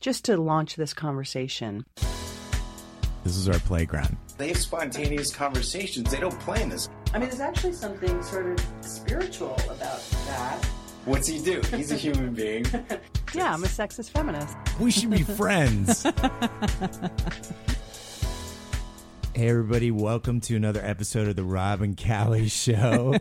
[0.00, 1.84] just to launch this conversation.
[3.24, 4.16] This is our playground.
[4.38, 6.10] They have spontaneous conversations.
[6.10, 6.88] They don't plan this.
[7.12, 10.64] I mean, there's actually something sort of spiritual about that.
[11.04, 11.60] What's he do?
[11.74, 12.66] He's a human being.
[13.34, 14.56] Yeah, I'm a sexist feminist.
[14.80, 16.02] We should be friends.
[19.38, 19.92] Hey, everybody.
[19.92, 23.14] Welcome to another episode of the Rob and Callie Show.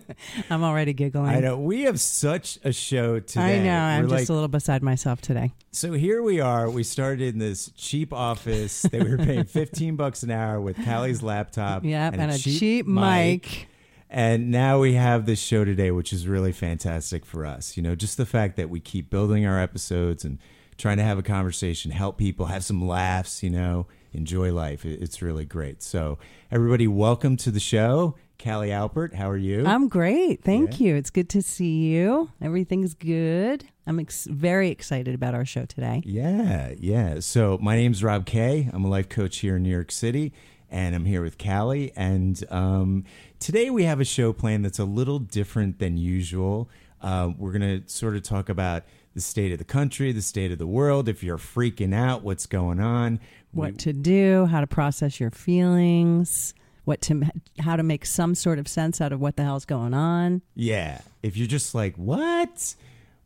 [0.50, 1.28] I'm already giggling.
[1.28, 1.60] I know.
[1.60, 3.60] We have such a show today.
[3.60, 3.78] I know.
[3.78, 5.54] I'm We're just like- a little beside myself today.
[5.72, 6.72] So here we are.
[6.72, 10.84] We started in this cheap office that we were paying 15 bucks an hour with
[10.84, 11.84] Callie's laptop.
[11.86, 13.68] Yep, and, a cheap, mic.
[14.10, 17.78] And now we have this show today, which is really fantastic for us.
[17.78, 20.40] You know, just the fact that we keep building our episodes and
[20.80, 23.86] trying to have a conversation, help people, have some laughs, you know,
[24.18, 24.84] enjoy life.
[24.84, 25.82] It's really great.
[25.82, 26.18] So,
[26.52, 28.16] everybody, welcome to the show.
[28.44, 29.66] Callie Alpert, how are you?
[29.66, 30.44] I'm great.
[30.44, 30.96] Thank you.
[30.96, 32.30] It's good to see you.
[32.42, 33.66] Everything's good.
[33.86, 36.02] I'm ex- very excited about our show today.
[36.06, 37.20] Yeah, yeah.
[37.20, 38.70] So my name's Rob Kay.
[38.74, 40.34] I'm a life coach here in New York City,
[40.70, 41.92] and I'm here with Callie.
[41.96, 43.06] And um,
[43.40, 46.70] today we have a show plan that's a little different than usual.
[47.02, 48.84] Uh, we're gonna sort of talk about
[49.18, 51.10] the state of the country, the state of the world.
[51.10, 53.20] If you're freaking out, what's going on?
[53.52, 56.54] What to do, how to process your feelings,
[56.86, 57.24] what to
[57.60, 60.44] how to make some sort of sense out of what the hell's going on.
[60.54, 61.02] Yeah.
[61.24, 62.76] If you're just like, what?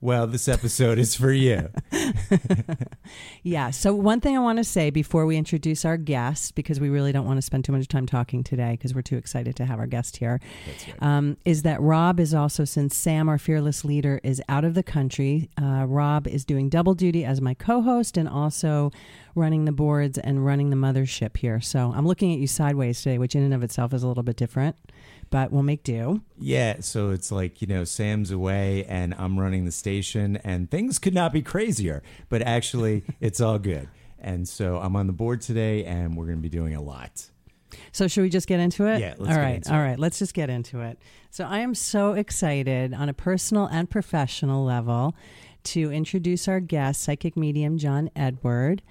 [0.03, 1.69] Well, this episode is for you.
[3.43, 3.71] Yeah.
[3.71, 7.11] So one thing I want to say before we introduce our guest, because we really
[7.11, 9.79] don't want to spend too much time talking today, because we're too excited to have
[9.79, 10.39] our guest here,
[10.99, 14.83] um, is that Rob is also since Sam, our fearless leader, is out of the
[14.83, 15.49] country.
[15.59, 18.91] Uh, Rob is doing double duty as my co-host and also
[19.33, 21.59] running the boards and running the mothership here.
[21.59, 24.23] So I'm looking at you sideways today, which in and of itself is a little
[24.23, 24.75] bit different,
[25.31, 26.21] but we'll make do.
[26.37, 30.99] Yeah, so it's like, you know, Sam's away and I'm running the station and things
[30.99, 33.89] could not be crazier, but actually it's all good.
[34.19, 37.29] And so I'm on the board today and we're going to be doing a lot.
[37.93, 38.99] So should we just get into it?
[38.99, 39.97] Yeah, let's all get right, all right.
[39.97, 40.99] Let's just get into it.
[41.31, 45.15] So I am so excited on a personal and professional level
[45.63, 48.81] to introduce our guest, psychic medium John Edward.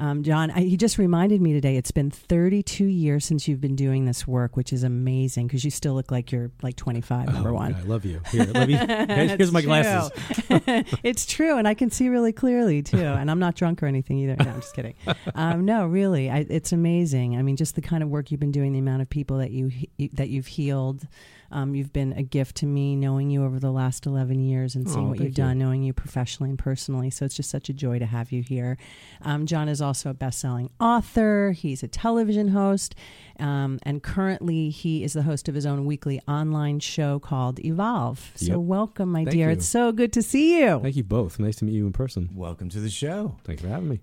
[0.00, 1.76] Um, John, I, he just reminded me today.
[1.76, 5.70] It's been 32 years since you've been doing this work, which is amazing because you
[5.70, 7.26] still look like you're like 25.
[7.32, 7.74] Number Oh, one.
[7.74, 8.22] I love you.
[8.32, 8.74] Here, let me.
[8.76, 9.68] here's It's my true.
[9.68, 10.10] glasses.
[11.02, 12.96] it's true, and I can see really clearly too.
[12.98, 14.36] And I'm not drunk or anything either.
[14.42, 14.94] No, I'm just kidding.
[15.34, 17.36] Um, no, really, I, it's amazing.
[17.36, 19.50] I mean, just the kind of work you've been doing, the amount of people that
[19.50, 19.70] you
[20.14, 21.06] that you've healed.
[21.52, 24.88] Um, you've been a gift to me, knowing you over the last 11 years and
[24.88, 25.34] seeing Oh, what you've you.
[25.34, 27.10] done, knowing you professionally and personally.
[27.10, 28.78] So it's just such a joy to have you here.
[29.22, 31.52] Um, John is also a best-selling author.
[31.52, 32.94] He's a television host,
[33.38, 38.32] um, and currently he is the host of his own weekly online show called Evolve.
[38.36, 38.58] So Yep.
[38.60, 39.46] welcome, my Thank dear.
[39.48, 39.52] you.
[39.54, 40.78] It's so good to see you.
[40.80, 41.38] Thank you both.
[41.38, 42.30] Nice to meet you in person.
[42.34, 43.36] Welcome to the show.
[43.44, 44.00] Thanks for having me.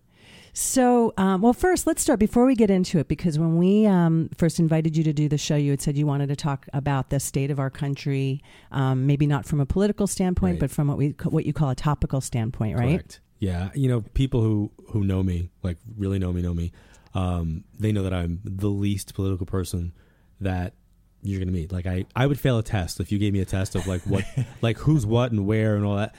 [0.59, 4.31] So, um, well, first, let's start before we get into it, because when we um,
[4.39, 7.11] first invited you to do the show, you had said you wanted to talk about
[7.11, 8.41] the state of our country,
[8.71, 10.59] um, maybe not from a political standpoint, Right.
[10.61, 12.89] but from what we what you call a topical standpoint, right?
[12.89, 13.19] Correct.
[13.37, 13.69] Yeah.
[13.75, 16.71] You know, people who who know me, like really know me, know me.
[17.13, 19.93] Um, they know that I'm the least political person
[20.41, 20.73] that
[21.21, 21.71] you're gonna meet.
[21.71, 24.01] Like I, I would fail a test if you gave me a test of like
[24.07, 24.25] what,
[24.63, 26.15] like who's what and where and all that.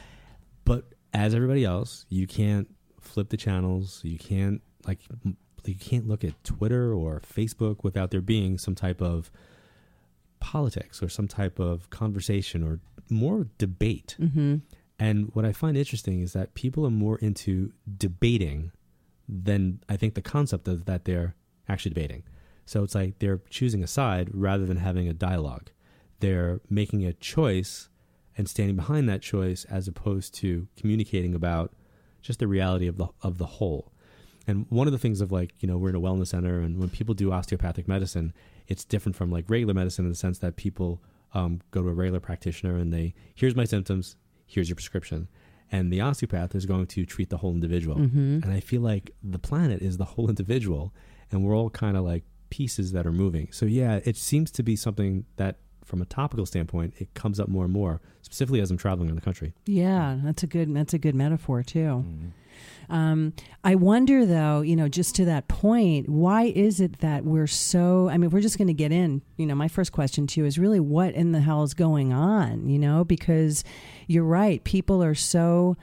[0.65, 2.69] But as everybody else, you can't
[3.09, 4.01] flip the channels.
[4.05, 5.01] You can't like
[5.65, 9.31] you can't look at Twitter or Facebook without there being some type of
[10.41, 12.81] politics or some type of conversation or
[13.11, 14.17] more debate.
[14.21, 14.57] Mm-hmm.
[14.99, 18.73] And what I find interesting is that people are more into debating
[19.29, 21.35] than I think the concept of that they're
[21.69, 22.23] actually debating.
[22.67, 25.71] So it's like they're choosing a side rather than having a dialogue.
[26.21, 27.89] They're making a choice
[28.37, 31.73] and standing behind that choice as opposed to communicating about
[32.23, 33.93] just the reality of the of the whole.
[34.47, 36.79] And one of the things of like, you know, we're in a wellness center and
[36.79, 38.33] when people do osteopathic medicine,
[38.67, 41.03] it's different from like regular medicine in the sense that people
[41.35, 45.29] um, go to a regular practitioner and they, here's my symptoms, here's your prescription.
[45.71, 47.97] And the osteopath is going to treat the whole individual.
[47.97, 48.41] Mm-hmm.
[48.43, 50.95] And I feel like the planet is the whole individual
[51.31, 53.49] and we're all kind of like pieces that are moving.
[53.53, 55.57] So yeah, it seems to be something that
[55.89, 59.17] from a topical standpoint, it comes up more and more, specifically as I'm traveling around
[59.17, 59.55] the country.
[59.67, 62.05] Yeah, that's a good that's a good metaphor too.
[62.07, 62.31] Mhm.
[62.91, 63.33] Um,
[63.65, 68.09] I wonder though, you know, just to that point, why is it that we're so?
[68.09, 69.23] I mean, we're just going to get in.
[69.37, 72.13] You know, my first question to you is really, what in the hell is going
[72.13, 72.69] on?
[72.69, 73.63] You know, because
[74.07, 75.77] you're right, people are so.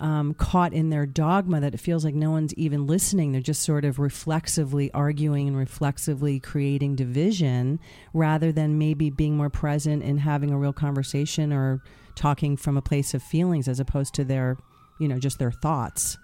[0.00, 3.32] Um, caught in their dogma that it feels like no one's even listening.
[3.32, 7.78] They're just sort of reflexively arguing and reflexively creating division
[8.14, 11.82] rather than maybe being more present and having a real conversation or
[12.14, 14.56] talking from a place of feelings as opposed to their,
[14.98, 16.16] you know, just their thoughts.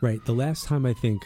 [0.00, 0.24] Right.
[0.24, 1.22] The last time I think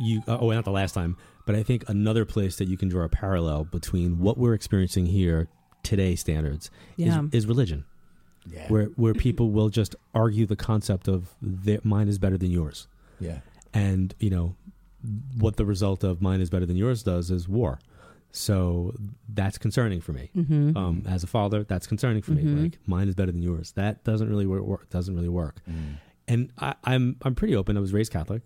[0.00, 1.16] you, uh, oh, not the last time,
[1.46, 5.06] but I think another place that you can draw a parallel between what we're experiencing
[5.06, 5.48] here
[5.84, 7.22] today standards Yeah.
[7.26, 7.84] is, is religion,
[8.46, 8.68] Yeah.
[8.68, 12.88] where where people will just argue the concept of their, mine is better than yours,
[13.20, 13.40] yeah.
[13.74, 14.54] and you know
[15.38, 17.78] what the result of mine is better than yours does is war.
[18.32, 18.94] So
[19.28, 20.30] that's concerning for me.
[20.36, 20.76] Mm-hmm.
[20.76, 22.42] Um, as a father, that's concerning for Mhm.
[22.44, 22.62] me.
[22.62, 23.72] Like mine is better than yours.
[23.72, 24.62] That doesn't really work.
[24.62, 25.56] work doesn't really work.
[25.68, 25.96] Mm.
[26.28, 27.76] And I, I'm I'm pretty open.
[27.76, 28.42] I was raised Catholic,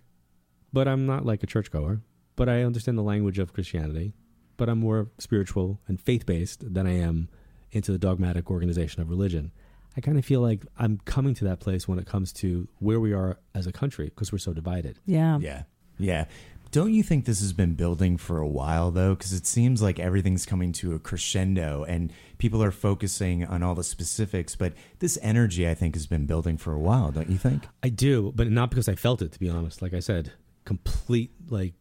[0.73, 2.01] but I'm not like a churchgoer.
[2.37, 4.15] But I understand the language of Christianity.
[4.57, 7.29] But I'm more spiritual and faith based than I am
[7.73, 9.51] into the dogmatic organization of religion.
[9.97, 13.01] I kind of feel like I'm coming to that place when it comes to where
[13.01, 14.99] we are as a country because we're so divided.
[15.07, 15.39] Yeah.
[15.39, 15.63] Yeah.
[15.99, 16.25] Yeah.
[16.73, 19.15] Don't you think this has been building for a while though?
[19.15, 23.77] Because it seems like everything's coming to a crescendo and people are focusing on all
[23.77, 24.57] the specifics.
[24.57, 27.13] But this energy, I think, has been building for a while.
[27.13, 27.69] Don't you think?
[27.85, 29.31] I do, but not because I felt it.
[29.31, 30.33] To be honest, like I said,
[30.65, 31.75] complete like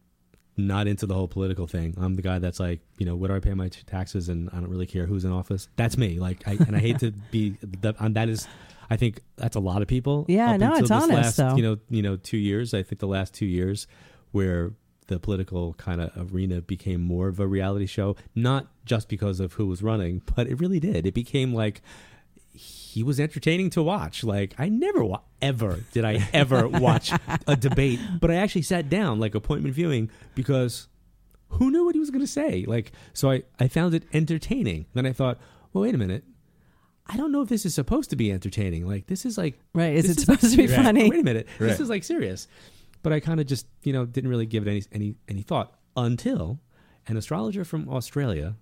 [0.56, 1.94] not into the whole political thing.
[1.98, 4.48] I'm the guy that's like, you know, what do I pay my t- taxes, and
[4.52, 5.68] I don't really care who's in office.
[5.76, 6.20] That's me.
[6.20, 8.28] Like, I, and I hate to be that.
[8.28, 8.46] Is,
[8.88, 10.24] I think that's a lot of people.
[10.28, 11.56] Yeah, up no, it's honest, last, though.
[11.56, 12.74] You know, you know, two years.
[12.74, 13.86] I think the last two years
[14.32, 14.72] where
[15.06, 19.54] the political kind of arena became more of a reality show, not just because of
[19.54, 21.06] who was running, but it really did.
[21.06, 21.82] It became like
[22.54, 24.22] he was entertaining to watch.
[24.24, 27.10] Like I never wa- ever did I ever watch
[27.46, 30.88] a debate, but I actually sat down like appointment viewing because
[31.48, 32.64] who knew what he was going to say?
[32.66, 34.86] Like so I I found it entertaining.
[34.94, 35.38] Then I thought,
[35.72, 36.24] well, wait a minute.
[37.06, 38.86] I don't know if this is supposed to be entertaining.
[38.86, 39.94] Like this is like Right.
[39.94, 40.76] Is this it supposed to be Right.
[40.76, 41.10] funny?
[41.10, 41.48] Wait a minute.
[41.58, 41.66] Right.
[41.68, 42.48] This is like serious.
[43.02, 45.74] But I kind of just, you know, didn't really give it any any any thought
[45.96, 46.60] until
[47.06, 48.56] an astrologer from Australia,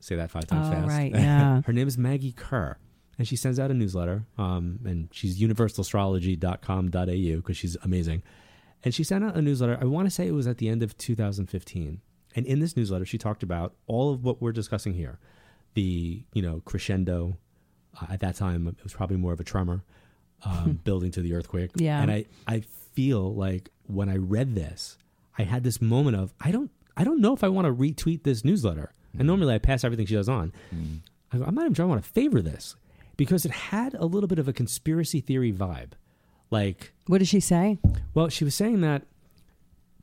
[0.00, 0.88] say that five times Oh, fast.
[0.88, 1.12] right.
[1.12, 1.62] Yeah.
[1.66, 2.76] Her name is Maggie Kerr.
[3.18, 4.24] And she sends out a newsletter.
[4.36, 8.22] Um, and she's universalastrology.com.au because she's amazing.
[8.84, 9.78] And she sent out a newsletter.
[9.80, 12.00] I want to say it was at the end of 2015.
[12.34, 15.18] And in this newsletter, she talked about all of what we're discussing here.
[15.74, 17.38] The, you know, crescendo.
[18.00, 19.82] Uh, at that time, it was probably more of a tremor
[20.44, 21.70] um, building to the earthquake.
[21.76, 22.02] Yeah.
[22.02, 24.98] And I, I feel like when I read this,
[25.38, 28.22] I had this moment of, I don't, I don't know if I want to retweet
[28.22, 28.92] this newsletter.
[29.18, 30.52] And normally I pass everything she does on.
[31.32, 32.76] I go, I'm not even sure I want to favor this
[33.16, 35.92] because it had a little bit of a conspiracy theory vibe.
[36.50, 37.78] Like, What did she say?
[38.14, 39.02] well, she was saying that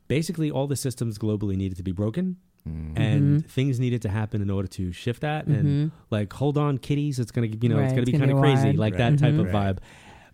[0.08, 2.36] basically all the systems globally needed to be broken
[2.68, 2.98] Mm.
[2.98, 5.46] and things needed to happen in order to shift that.
[5.46, 8.38] And like, hold on, kiddies, it's gonna, you know, Right, it's gonna be kind of
[8.38, 8.76] crazy, wild.
[8.76, 8.98] like Right.
[9.10, 9.78] that type of vibe.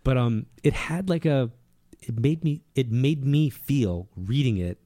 [0.05, 1.51] But um, it had like a,
[2.01, 4.79] it made me, it made me feel reading it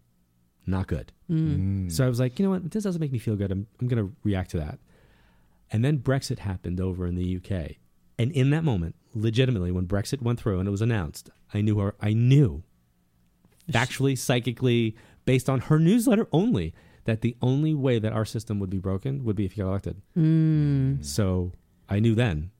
[0.66, 1.12] not good.
[1.30, 1.92] Mm.
[1.92, 2.70] So I was like, you know what?
[2.70, 3.52] This doesn't make me feel good.
[3.52, 4.78] I'm, I'm going to react to that.
[5.70, 7.76] And then Brexit happened over in the UK.
[8.18, 11.78] And in that moment, legitimately, when Brexit went through and it was announced, I knew
[11.78, 11.94] her.
[12.00, 12.62] I knew,
[13.70, 14.94] factually, psychically,
[15.24, 16.74] based on her newsletter only,
[17.04, 19.68] that the only way that our system would be broken would be if he got
[19.68, 20.00] elected.
[20.16, 21.04] Mm.
[21.04, 21.52] So
[21.88, 22.50] I knew then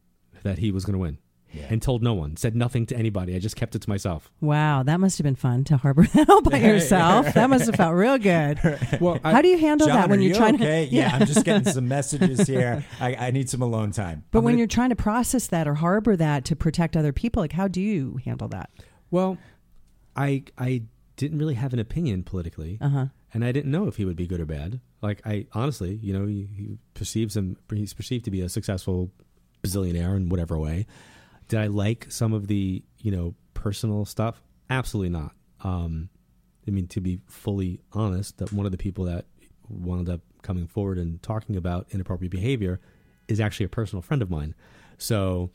[0.43, 1.19] that he was going to win.
[1.55, 1.67] Yeah.
[1.71, 3.37] And told no one, said nothing to anybody.
[3.37, 4.31] I just kept it to myself.
[4.41, 7.33] Wow, that must have been fun to harbor that all by yourself.
[7.35, 8.59] That must have felt real good.
[9.01, 10.87] Well, How do you handle John, that when are you're you trying okay?
[10.89, 10.95] to?
[10.95, 11.11] Yeah.
[11.15, 12.85] I'm just getting some messages here.
[13.01, 14.25] I, I need some alone time.
[14.31, 17.12] But I'm when gonna- you're trying to process that or harbor that to protect other
[17.12, 18.71] people, like how do you handle that?
[19.11, 19.39] Well,
[20.17, 20.83] I I
[21.17, 23.07] didn't really have an opinion politically, Uh huh.
[23.33, 24.81] and I didn't know if he would be good or bad.
[25.02, 27.57] Like I honestly, you know, he, he perceives him.
[27.73, 29.11] He's perceived to be a successful
[29.62, 30.87] bazillionaire in whatever way.
[31.49, 34.43] Did I like some of the you know personal stuff?
[34.71, 35.33] Absolutely not.
[35.63, 36.09] Um,
[36.67, 39.27] I mean, to be fully honest, that one of the people that
[39.69, 42.81] wound up coming forward and talking about inappropriate behavior
[43.29, 44.55] is actually a personal friend of mine.
[44.99, 45.51] So,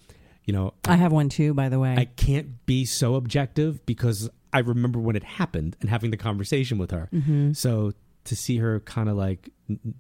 [0.46, 1.96] you know, I have one too, by the way.
[1.98, 6.78] I can't be so objective because I remember when it happened and having the conversation
[6.78, 7.10] with her.
[7.14, 7.54] Mm-hmm.
[7.54, 7.94] So
[8.26, 9.94] to see her kind of like n- n-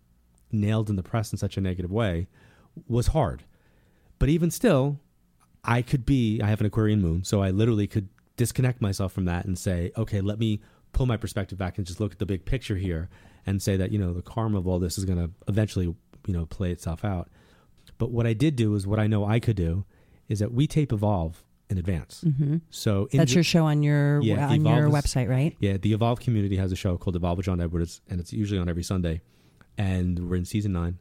[0.52, 2.28] nailed in the press in such a negative way
[2.88, 3.44] was hard.
[4.18, 5.00] But even still,
[5.64, 9.26] I could be, I have an Aquarian moon, so I literally could disconnect myself from
[9.26, 10.62] that and say, okay, let me
[10.94, 13.10] pull my perspective back and just look at the big picture here
[13.46, 15.86] and say that, you know, the karma of all this is going to eventually,
[16.26, 17.30] you know, play itself out.
[17.98, 19.84] But what I did do is what I know I could do
[20.30, 22.22] is that we tape Evolve in advance.
[22.22, 25.56] hmm So in That's your show on your Yeah, on Evolve your is- website, right?
[25.60, 28.60] yeah, the Evolve community has a show called Evolve with John Edwards, and it's usually
[28.60, 29.22] on every Sunday.
[29.78, 31.00] And we're in season nine,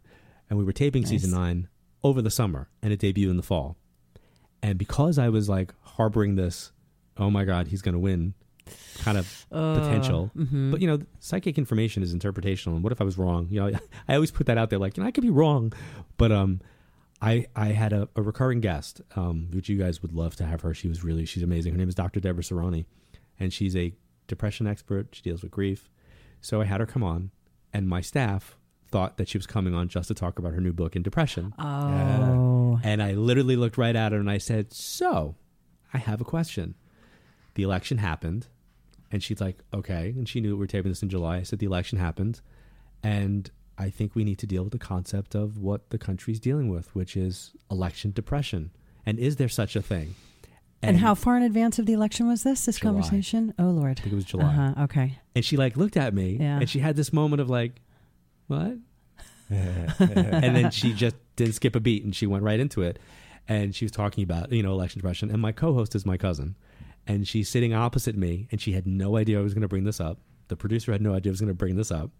[0.51, 1.69] and we were taping season nine
[2.05, 3.77] over the summer, and it debuted in the fall.
[4.63, 6.73] And because I was like harboring this,
[7.17, 8.35] oh my God, he's going to win,
[8.99, 10.31] kind of potential.
[10.37, 10.71] mhm.
[10.71, 13.47] But you know, psychic information is interpretational, and what if I was wrong?
[13.51, 15.73] You know, I always put that out there, like you know, I could be wrong,
[16.17, 16.61] but um,
[17.23, 20.61] I I had a, a recurring guest, um, which you guys would love to have
[20.63, 20.75] her.
[20.75, 21.73] She was really she's amazing.
[21.73, 22.21] Her name is Dr.
[22.21, 22.85] Deborah Serani,
[23.39, 23.95] and she's a
[24.27, 25.09] depression expert.
[25.13, 25.89] She deals with grief.
[26.41, 27.31] So I had her come on,
[27.73, 28.57] and my staff
[28.91, 31.55] thought that she was coming on just to talk about her new book in depression.
[31.59, 32.81] Oh.
[32.83, 35.35] And I literally looked right at her and I said, So,
[35.93, 36.75] I have a question.
[37.55, 38.47] The election happened.
[39.11, 40.11] And she's like, Okay.
[40.17, 41.37] And she knew we were taping this in July.
[41.39, 42.41] I said, The election happened.
[43.03, 46.69] And I think we need to deal with the concept of what the country's dealing
[46.69, 48.71] with, which is election depression.
[49.07, 50.15] And is there such a thing?
[50.81, 52.93] And, how far in advance of the election was this, this July.
[52.93, 53.53] conversation?
[53.59, 53.99] Oh, Lord.
[53.99, 54.45] I think it was July.
[54.45, 54.85] Uh-huh.
[54.85, 55.19] Okay.
[55.35, 56.59] And she like looked at me Yeah.
[56.61, 57.81] and she had this moment of like,
[58.49, 58.79] What?
[59.51, 62.99] and then she just didn't skip a beat and she went right into it.
[63.47, 65.31] And she was talking about you know election depression.
[65.31, 66.57] And my co-host is my cousin.
[67.07, 69.85] And she's sitting opposite me and she had no idea i was going to bring
[69.85, 70.19] this up.
[70.49, 72.11] The producer had no idea i was going to bring this up.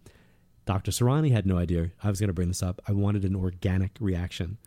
[0.65, 2.81] Dr Serani had no idea i was going to bring this up.
[2.87, 4.57] I wanted an organic reaction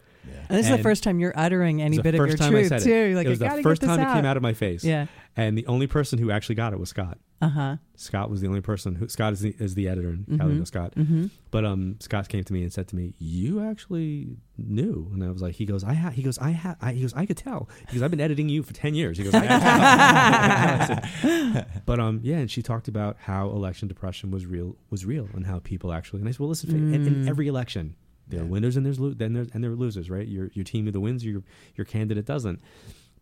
[0.48, 2.90] And this is the first time you're uttering any bit of your truth, too.
[2.90, 4.10] You're like, it was the first time out.
[4.10, 5.06] it came out of my face Yeah.
[5.36, 7.76] and the only person who actually got it was scott Uh-huh.
[7.96, 10.92] Scott was the only person who Scott is the, is the editor and knows Scott.
[10.96, 11.26] Mm-hmm.
[11.52, 15.30] But um, Scott came to me and said to me, "You actually knew," and I
[15.30, 17.36] was like, "He goes, I ha-, he goes, I ha-, I, he goes, I could
[17.36, 21.52] tell because I've been editing you for ten years." He goes, I could tell.
[21.52, 25.28] Said, but um, yeah, and she talked about how election depression was real, was real,
[25.34, 26.20] and how people actually.
[26.20, 27.94] And I said, "Well, listen, in, in every election,
[28.28, 30.26] there are winners and there's lo- then there's and there are losers, right?
[30.26, 31.42] Your your team either wins, or your
[31.74, 32.60] your candidate doesn't."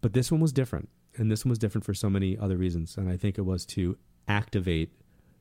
[0.00, 2.96] But this one was different, and this one was different for so many other reasons,
[2.96, 3.96] and I think it was to
[4.28, 4.90] activate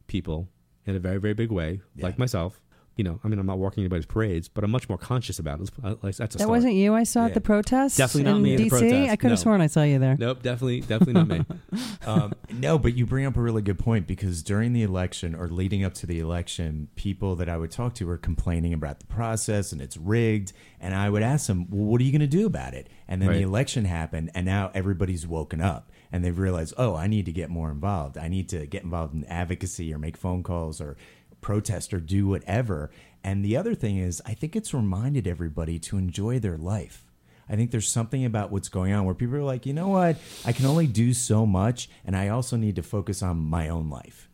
[0.07, 0.49] people
[0.85, 2.61] in a very very big way, like myself.
[2.99, 5.61] You know, I mean, I'm not walking anybody's parades, but I'm much more conscious about
[5.61, 5.69] it.
[6.01, 6.49] That's a That start.
[6.49, 7.27] wasn't you I saw Yeah.
[7.27, 7.97] at the protest?
[7.97, 8.69] Definitely not in me at the DC?
[8.71, 9.41] protest, I could have no.
[9.43, 10.17] sworn I saw you there.
[10.19, 11.45] Nope, definitely, definitely not me.
[12.05, 15.47] um, no, but you bring up a really good point because during the election or
[15.47, 19.05] leading up to the election, people that I would talk to were complaining about the
[19.05, 20.51] process and it's rigged.
[20.81, 22.89] And I would ask them, well, what are you going to do about it?
[23.07, 23.37] And then Right.
[23.37, 27.31] the election happened, and now everybody's woken up and they've realized, oh, I need to
[27.31, 28.17] get more involved.
[28.17, 30.97] I need to get involved in advocacy or make phone calls or
[31.41, 32.91] protest or do whatever.
[33.23, 37.05] And the other thing is, I think it's reminded everybody to enjoy their life.
[37.49, 40.17] I think there's something about what's going on where people are like, you know what?
[40.45, 43.89] I can only do so much, and I also need to focus on my own
[43.89, 44.29] life.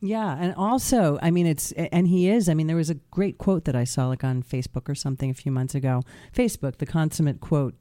[0.00, 2.50] Yeah, and also, I mean, it's and he is.
[2.50, 5.30] I mean, there was a great quote that I saw like on Facebook or something
[5.30, 6.02] a few months ago.
[6.36, 7.74] Facebook, the consummate quote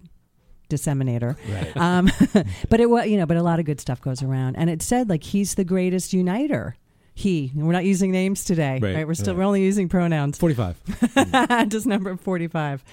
[0.70, 1.36] disseminator.
[1.50, 1.76] Right.
[1.76, 2.10] Um,
[2.70, 4.82] but it was, you know, but a lot of good stuff goes around, and it
[4.82, 6.78] said like he's the greatest uniter.
[7.16, 7.52] He.
[7.54, 8.96] We're not using names today, right?
[8.96, 9.40] Right, We're still right.
[9.40, 10.38] we're only using pronouns.
[10.38, 10.76] Forty-five.
[11.70, 12.84] Just number forty-five.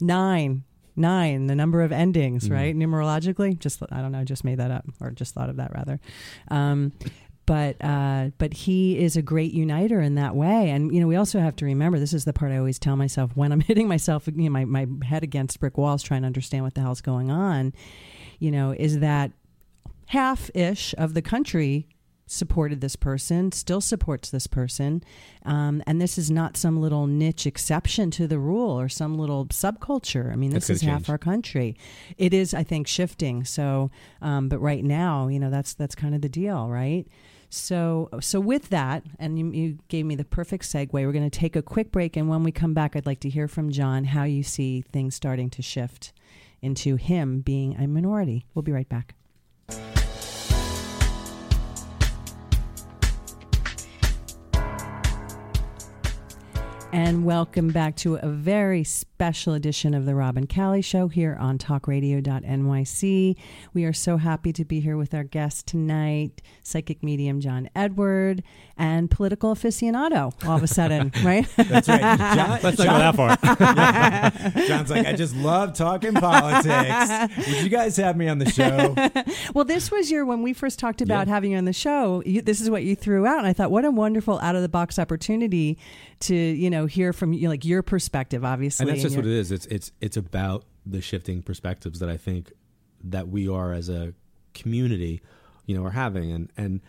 [0.00, 0.62] Nine.
[0.96, 2.54] Nine, the number of endings, Mm-hmm.
[2.54, 2.76] right?
[2.76, 5.98] Numerologically, just I don't know, just made that up, or just thought of that rather.
[6.52, 6.92] Um,
[7.46, 11.16] but uh, but he is a great uniter in that way, and you know we
[11.16, 13.88] also have to remember this is the part I always tell myself when I'm hitting
[13.88, 17.00] myself, you know, my my head against brick walls, trying to understand what the hell's
[17.00, 17.72] going on.
[18.38, 19.32] You know, is that
[20.06, 21.88] half ish of the country
[22.34, 25.02] supported this person, still supports this person.
[25.44, 29.46] Um, and this is not some little niche exception to the rule or some little
[29.46, 30.32] subculture.
[30.32, 31.10] I mean, this is gonna half change.
[31.10, 31.76] our country.
[32.18, 33.44] It is, I think, shifting.
[33.44, 37.06] So, um, but right now, you know, that's that's kind of the deal, right?
[37.54, 40.92] So, so with that, and you, you gave me the perfect segue.
[40.92, 43.28] We're going to take a quick break, and when we come back, I'd like to
[43.28, 46.12] hear from John how you see things starting to shift
[46.62, 48.44] into him being a minority.
[48.54, 49.14] We'll be right back.
[56.94, 61.36] And welcome back to a very special edition of the Rob and Callie Show here
[61.40, 63.36] on talkradio.nyc.
[63.72, 68.44] We are so happy to be here with our guest tonight, psychic medium John Edward
[68.76, 71.44] and political aficionado all of a sudden, right?
[71.56, 72.00] That's right.
[72.34, 72.86] John, Let's not
[73.16, 74.66] go that far.
[74.68, 77.36] John's like, I just love talking politics.
[77.48, 78.94] Would you guys have me on the show?
[79.52, 81.34] well, this was your, when we first talked about Yeah.
[81.34, 83.38] having you on the show, you, this is what you threw out.
[83.38, 85.76] And I thought, what a wonderful out of the box opportunity
[86.20, 88.84] to, you know, hear from you, like your perspective, obviously.
[88.84, 89.50] and that's just your- what it is.
[89.52, 92.52] It's it's it's about the shifting perspectives that I think
[93.04, 94.14] that we are as a
[94.54, 95.20] community,
[95.66, 96.32] you know, are having.
[96.32, 96.80] And and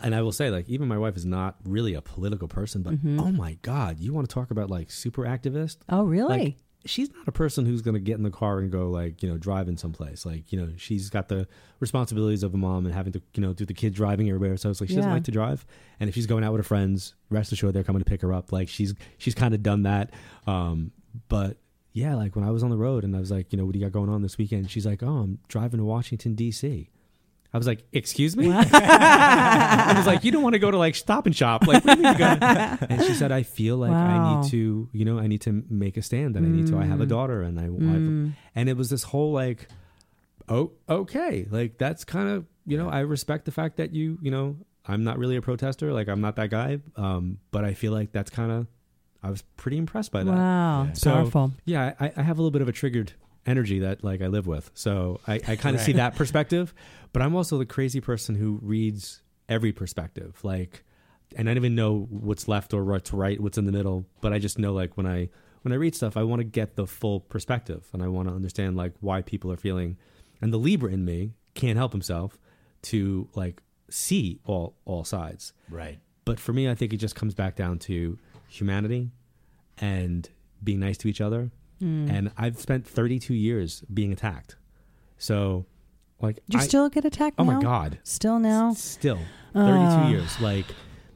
[0.00, 2.94] and I will say, like, even my wife is not really a political person, but
[2.94, 3.20] Mm-hmm.
[3.20, 5.78] oh my god, you want to talk about like super activist?
[5.88, 6.38] Oh, really?
[6.38, 6.56] Like,
[6.86, 9.28] she's not a person who's going to get in the car and go like you
[9.28, 10.24] know driving someplace.
[10.26, 11.46] Like you know she's got the
[11.80, 14.56] responsibilities of a mom and having to you know do the kid driving everywhere.
[14.56, 15.64] So it's like she doesn't like to drive.
[16.00, 18.32] And if she's going out with her friends rest assured they're coming to pick her
[18.32, 18.52] up.
[18.52, 20.12] Like she's she's kind of done that.
[20.46, 20.92] Um
[21.28, 21.56] but
[21.92, 23.72] yeah like when i was on the road and i was like you know what
[23.72, 24.68] do you got going on this weekend?
[24.70, 26.88] She's like oh i'm driving to washington dc
[27.54, 30.94] I was like, "Excuse me." I was like, "You don't want to go to like
[30.96, 32.36] Stop and Shop, like?" Do you go?
[32.90, 35.96] And she said, "I feel like I need to, you know, I need to make
[35.96, 36.78] a stand, and I need to.
[36.78, 38.32] I have a daughter, and I, Mm.
[38.32, 39.68] I and it was this whole like,
[40.48, 44.30] oh, okay, like that's kind of, you know, I respect the fact that you, you
[44.30, 44.56] know,
[44.86, 45.92] I'm not really a protester.
[45.92, 46.80] Like I'm not that guy.
[46.96, 48.66] Um, but I feel like that's kind of.
[49.22, 50.34] I was pretty impressed by that.
[50.34, 51.52] Wow, So powerful.
[51.64, 53.14] yeah, I, I have a little bit of a triggered
[53.46, 54.70] energy that like I live with.
[54.74, 56.74] So I, I kind of see that perspective.
[57.12, 60.38] But I'm also the crazy person who reads every perspective.
[60.42, 60.84] Like,
[61.36, 64.06] and I don't even know what's left or what's right, what's in the middle.
[64.20, 65.28] But I just know like when I
[65.62, 68.34] when I read stuff, I want to get the full perspective and I want to
[68.34, 69.96] understand like why people are feeling.
[70.40, 72.38] And the Libra in me can't help himself
[72.82, 75.52] to like see all all sides.
[75.70, 75.98] Right.
[76.24, 79.10] But for me, I think it just comes back down to humanity
[79.78, 80.28] and
[80.62, 81.50] being nice to each other.
[81.82, 82.10] Mm.
[82.10, 84.56] And I've spent 32 years being attacked.
[85.18, 85.66] So,
[86.20, 87.54] like, You I- still get attacked oh now?
[87.56, 87.98] my God.
[88.04, 88.74] Still now?
[88.74, 89.18] Still
[89.52, 90.08] 32 Ah.
[90.08, 90.40] years.
[90.40, 90.66] Like,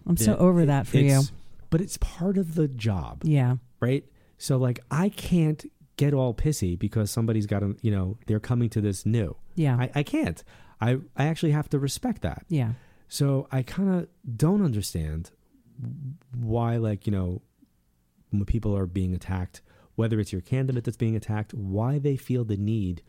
[0.06, 1.22] I'm so it- over that for you.
[1.70, 3.56] But it's part of the job, Yeah.
[3.80, 4.04] right?
[4.38, 5.64] So, like, I can't
[5.96, 9.36] get all pissy because somebody's got to, you know, they're coming to this new.
[9.54, 9.76] Yeah.
[9.76, 10.42] I, I can't.
[10.80, 12.44] I, I actually have to respect that.
[12.48, 12.72] yeah.
[13.08, 15.30] So I kind of don't understand
[16.38, 17.42] why, like, you know,
[18.30, 19.62] when people are being attacked,
[19.98, 23.02] whether it's your candidate that's being attacked, why they feel the need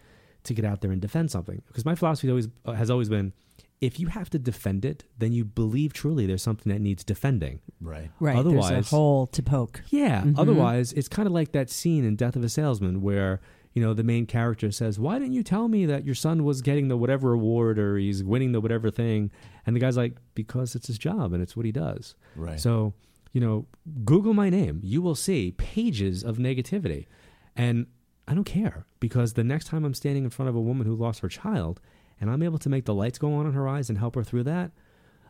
[0.44, 1.62] to get out there and defend something.
[1.68, 3.32] Because my philosophy always uh, has always been,
[3.80, 7.60] if you have to defend it, then you believe truly there's something that needs defending.
[7.80, 8.10] Right.
[8.20, 8.34] Right.
[8.34, 9.84] There's Otherwise- a hole to poke.
[9.90, 10.24] Yeah.
[10.24, 10.40] Mhm.
[10.40, 13.40] Otherwise, it's kind of like that scene in Death of a Salesman where
[13.74, 16.64] you know the main character says, "Why didn't you tell me that your son was
[16.64, 19.30] getting the whatever award or he's winning the whatever thing?"
[19.66, 22.60] And the guy's like, "Because it's his job and it's what he does." Right.
[22.60, 22.94] So,
[23.32, 23.68] you know,
[24.06, 24.80] Google my name.
[24.84, 27.08] You will see pages of negativity.
[27.56, 27.88] And
[28.28, 30.96] I don't care because the next time I'm standing in front of a woman who
[30.96, 31.80] lost her child
[32.22, 34.24] and I'm able to make the lights go on in her eyes and help her
[34.24, 34.72] through that,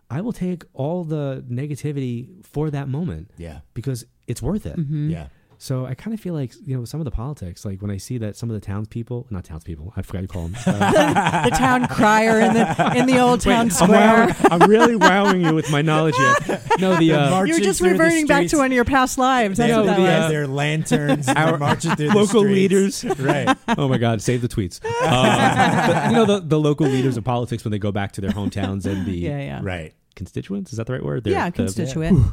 [0.09, 3.59] I will take all the negativity for that moment yeah.
[3.73, 4.77] because it's worth it.
[4.77, 5.11] Mm-hmm.
[5.11, 5.27] Yeah.
[5.61, 7.97] So I kind of feel like, you know, some of the politics, like when I
[7.97, 10.55] see that some of the townspeople, not townspeople, I forgot to call them.
[10.65, 14.27] Uh, the town crier in the in the old town I'm, square.
[14.27, 16.61] wowing- I'm really wowing you with my knowledge here.
[16.79, 19.57] No, the, uh, You're just reverting back to one of your past lives.
[19.57, 20.09] That's Yeah, what that the, was.
[20.11, 23.03] uh, their lanterns, Our they're marching through the local streets.
[23.03, 23.19] leaders.
[23.19, 23.57] Right.
[23.77, 24.79] oh my God, save the tweets.
[24.85, 24.91] Um,
[25.93, 28.31] but, you know, the, the local leaders of politics when they go back to their
[28.31, 29.59] hometowns and the yeah, yeah.
[29.61, 29.93] Right.
[30.15, 31.25] constituents, is that the right word?
[31.25, 32.25] They're Yeah, the- constituent.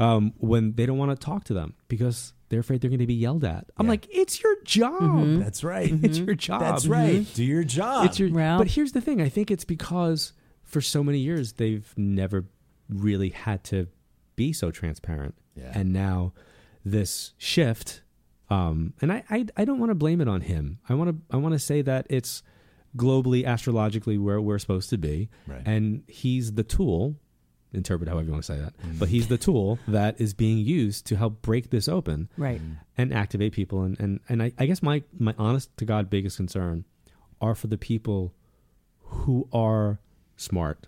[0.00, 3.06] um, when they don't want to talk to them because they're afraid they're going to
[3.06, 3.64] be yelled at.
[3.78, 3.92] I'm Yeah.
[3.92, 5.00] like, it's your job.
[5.00, 5.40] Mm-hmm.
[5.40, 5.90] That's right.
[6.02, 6.60] It's your job.
[6.60, 7.26] That's right.
[7.32, 8.04] Do your job.
[8.04, 8.30] It's your.
[8.30, 9.22] Well- but here's the thing.
[9.22, 12.44] I think it's because for so many years they've never
[12.90, 13.88] really had to
[14.36, 15.72] be so transparent, Yeah.
[15.74, 16.34] and now
[16.84, 18.02] this shift.
[18.50, 20.78] Um, and I, I, I don't want to blame it on him.
[20.90, 22.42] I want to, I want to say that it's
[22.94, 25.62] globally, astrologically where we're supposed to be, Right.
[25.64, 27.16] and he's the tool.
[27.72, 28.98] Interpret however you want to say that, Mm.
[28.98, 32.60] but he's the tool that is being used to help break this open Right.
[32.98, 33.82] and activate people.
[33.82, 36.84] And and, and I, I guess my my honest to God biggest concern
[37.40, 38.34] are for the people
[39.00, 39.98] who are
[40.36, 40.86] smart,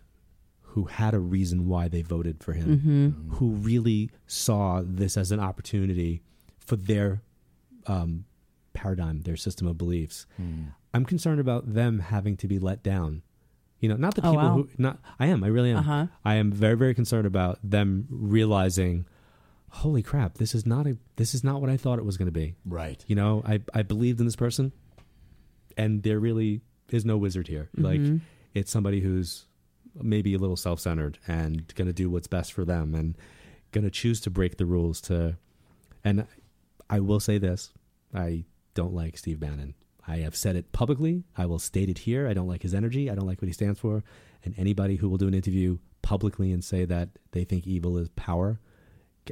[0.61, 3.31] who had a reason why they voted for him, Mm-hmm.
[3.35, 6.23] who really saw this as an opportunity
[6.59, 7.23] for their
[7.87, 8.25] um,
[8.73, 10.27] paradigm, their system of beliefs.
[10.41, 10.69] Mm.
[10.93, 13.23] I'm concerned about them having to be let down.
[13.81, 14.55] You know, not the Oh, people wow.
[14.55, 15.79] who not I am, I really am.
[15.79, 16.07] Uh-huh.
[16.25, 19.05] I am very, very concerned about them realizing,
[19.69, 22.31] holy crap, this is not a this is not what I thought it was gonna
[22.31, 22.55] be.
[22.65, 23.05] Right.
[23.07, 24.73] You know, I, I believed in this person
[25.77, 26.61] and there really
[26.91, 27.69] is no wizard here.
[27.77, 28.21] Like Mhm.
[28.55, 29.47] it's somebody who's
[30.01, 33.17] maybe a little self centered and gonna do what's best for them and
[33.73, 35.37] gonna choose to break the rules to
[36.05, 36.27] and
[36.89, 37.73] I will say this.
[38.15, 39.75] I don't like Steve Bannon.
[40.07, 41.25] I have said it publicly.
[41.37, 42.29] I will state it here.
[42.29, 43.11] I don't like his energy.
[43.11, 44.05] I don't like what he stands for.
[44.45, 48.09] And anybody who will do an interview publicly and say that they think evil is
[48.11, 48.61] power,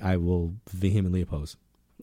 [0.03, 1.57] I will vehemently oppose.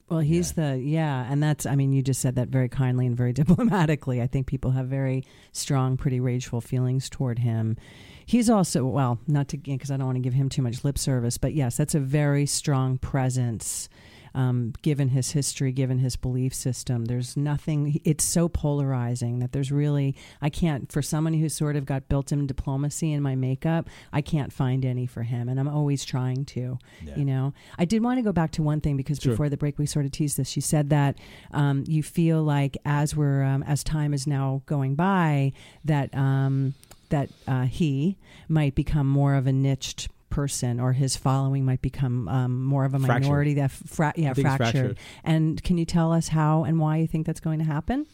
[0.08, 3.16] Well, he's the yeah, and that's I mean, you just said that very kindly and
[3.16, 4.22] very diplomatically.
[4.22, 7.78] I think people have very strong, pretty rageful feelings toward him.
[8.26, 10.98] He's also well, not to because I don't want to give him too much lip
[10.98, 13.90] service, but yes, that's a very strong presence.
[14.34, 18.00] Um, given his history, given his belief system, there's nothing.
[18.04, 22.48] It's so polarizing that there's really I can't for someone who's sort of got built-in
[22.48, 23.88] diplomacy in my makeup.
[24.14, 26.78] I can't find any for him, and I'm always trying to.
[27.04, 27.16] Yeah.
[27.16, 29.34] You know, I did want to go back to one thing because Sure.
[29.34, 30.48] before the break we sort of teased this.
[30.50, 31.18] She said that
[31.52, 35.52] um, you feel like as we're um, as time is now going by
[35.86, 36.76] that um,
[37.10, 42.28] that uh, he might become more of a niched person or his following might become
[42.28, 43.24] um, more of a Fractured.
[43.24, 44.82] minority that fra- yeah I think it's fractured.
[44.82, 44.98] fractured.
[45.24, 48.06] and can you tell us how and why you think that's going to happen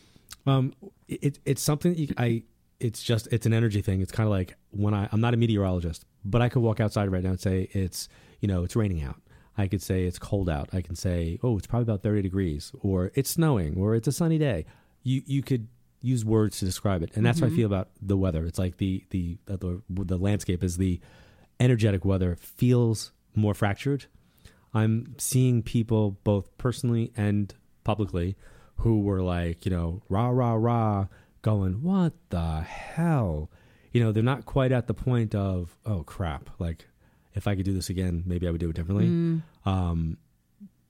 [0.48, 0.74] Um,
[1.08, 2.44] it, it's something that you, I.
[2.80, 4.02] It's just it's an energy thing.
[4.02, 7.10] It's kind of like when I I'm not a meteorologist, but I could walk outside
[7.10, 8.10] right now and say it's
[8.42, 9.16] you know it's raining out.
[9.58, 10.70] I could say it's cold out.
[10.74, 14.12] I can say oh it's probably about 30 degrees, or it's snowing, or it's a
[14.12, 14.66] sunny day.
[15.04, 15.68] You you could
[16.02, 18.46] use words to describe it, and that's how I feel about the weather.
[18.46, 21.00] It's like the the the the landscape is the
[21.60, 24.06] energetic weather feels more fractured.
[24.74, 28.36] I'm seeing people both personally and publicly
[28.78, 31.08] who were like, you know, rah rah rah,
[31.42, 33.50] going, what the hell?
[33.94, 36.88] You know, they're not quite at the point of, oh crap, like
[37.34, 39.08] if I could do this again, maybe I would do it differently.
[39.08, 39.42] Mm.
[39.66, 40.18] Um,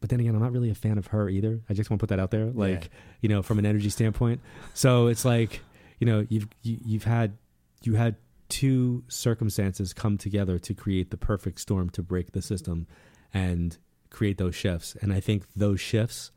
[0.02, 1.62] but then again, I'm not really a fan of her either.
[1.70, 3.00] I just want to put that out there, like Yeah.
[3.22, 4.42] you know, from an energy standpoint.
[4.74, 5.62] So it's like,
[6.00, 7.38] you know, you've you, you've had
[7.84, 8.16] you had
[8.50, 12.88] two circumstances come together to create the perfect storm to break the system
[13.34, 13.78] and
[14.10, 14.96] create those shifts.
[15.02, 16.32] And I think those shifts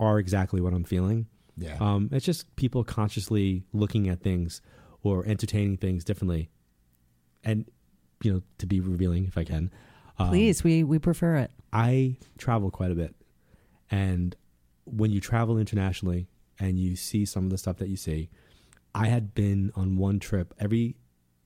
[0.00, 1.26] are exactly what I'm feeling.
[1.56, 1.76] Yeah.
[1.80, 4.62] Um, it's just people consciously looking at things
[5.02, 6.50] or entertaining things differently,
[7.44, 7.68] and
[8.22, 9.70] you know, to be revealing if I can.
[10.18, 11.50] Um, Please, we we prefer it.
[11.72, 13.14] I travel quite a bit.
[13.90, 14.36] And
[14.84, 18.30] when you travel internationally and you see some of the stuff that you see,
[18.94, 20.54] I had been on one trip.
[20.58, 20.96] Every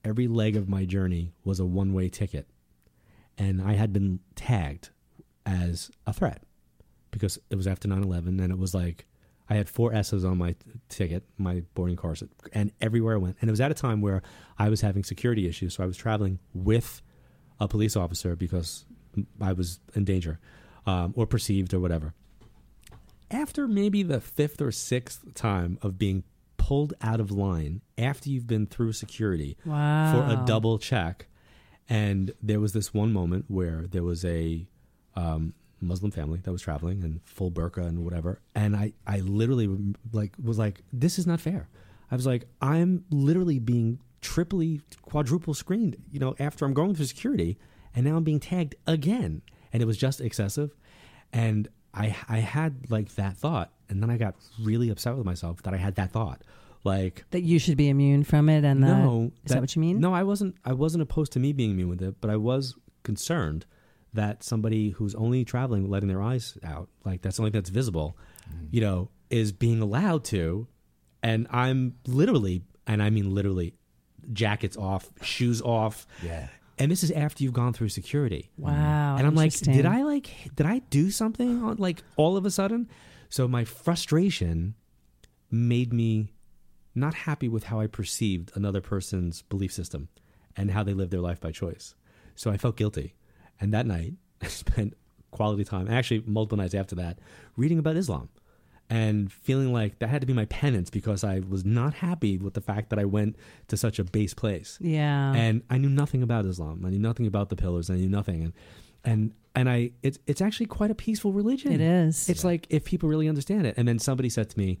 [0.03, 2.47] every leg of my journey was a one-way ticket.
[3.37, 4.89] And I had been tagged
[5.45, 6.43] as a threat
[7.11, 9.07] because it was after 9/11 and it was like
[9.49, 10.55] I had four S's on my
[10.89, 13.37] ticket, my boarding cars, and everywhere I went.
[13.41, 14.23] And it was at a time where
[14.57, 17.01] I was having security issues, so I was traveling with
[17.59, 18.85] a police officer because
[19.39, 20.39] I was in danger,
[20.85, 22.13] um, or perceived, or whatever.
[23.29, 26.23] After maybe the fifth or sixth time of being
[26.57, 30.11] pulled out of line after you've been through security Wow.
[30.11, 31.27] for a double check,
[31.89, 34.65] and there was this one moment where there was a
[35.15, 39.93] um, Muslim family that was traveling and full burqa and whatever, and I I literally
[40.11, 41.67] like was like, this is not fair.
[42.11, 47.05] I was like, I'm literally being triply, quadruple screened, you know, after I'm going through
[47.05, 47.57] security,
[47.95, 50.73] and now I'm being tagged again, and it was just excessive,
[51.33, 55.61] and I I had like that thought, and then I got really upset with myself
[55.63, 56.41] that I had that thought,
[56.83, 59.81] like that you should be immune from it, and that, no, is that, what you
[59.81, 59.99] mean?
[59.99, 60.55] No, I wasn't.
[60.65, 63.65] I wasn't opposed to me being immune with it, but I was concerned
[64.13, 68.17] that somebody who's only traveling, letting their eyes out, like that's the only that's visible,
[68.47, 68.67] mm-hmm.
[68.71, 70.67] you know, is being allowed to,
[71.23, 73.73] and I'm literally, and I mean literally,
[74.31, 76.47] jackets off, shoes off, yeah.
[76.77, 78.51] and this is after you've gone through security.
[78.57, 78.71] Wow.
[78.71, 79.17] Mm-hmm.
[79.19, 82.51] And I'm like, did I like, did I do something on like all of a
[82.51, 82.89] sudden?
[83.29, 84.75] So my frustration
[85.49, 86.32] made me
[86.95, 90.09] not happy with how I perceived another person's belief system
[90.55, 91.95] and how they live their life by choice.
[92.35, 93.15] So I felt guilty.
[93.59, 94.95] And that night, I spent
[95.31, 97.17] quality time, actually multiple nights after that,
[97.57, 98.29] reading about Islam
[98.89, 102.53] and feeling like that had to be my penance because I was not happy with
[102.53, 103.37] the fact that I went
[103.69, 105.33] to such a base place Yeah.
[105.33, 106.83] and I knew nothing about Islam.
[106.85, 107.89] I knew nothing about the pillars.
[107.89, 108.53] I knew nothing, and
[109.05, 111.71] and and I it's it's actually quite a peaceful religion.
[111.71, 112.27] it is.
[112.29, 113.75] It's like if people really understand it.
[113.77, 114.79] And then somebody said to me,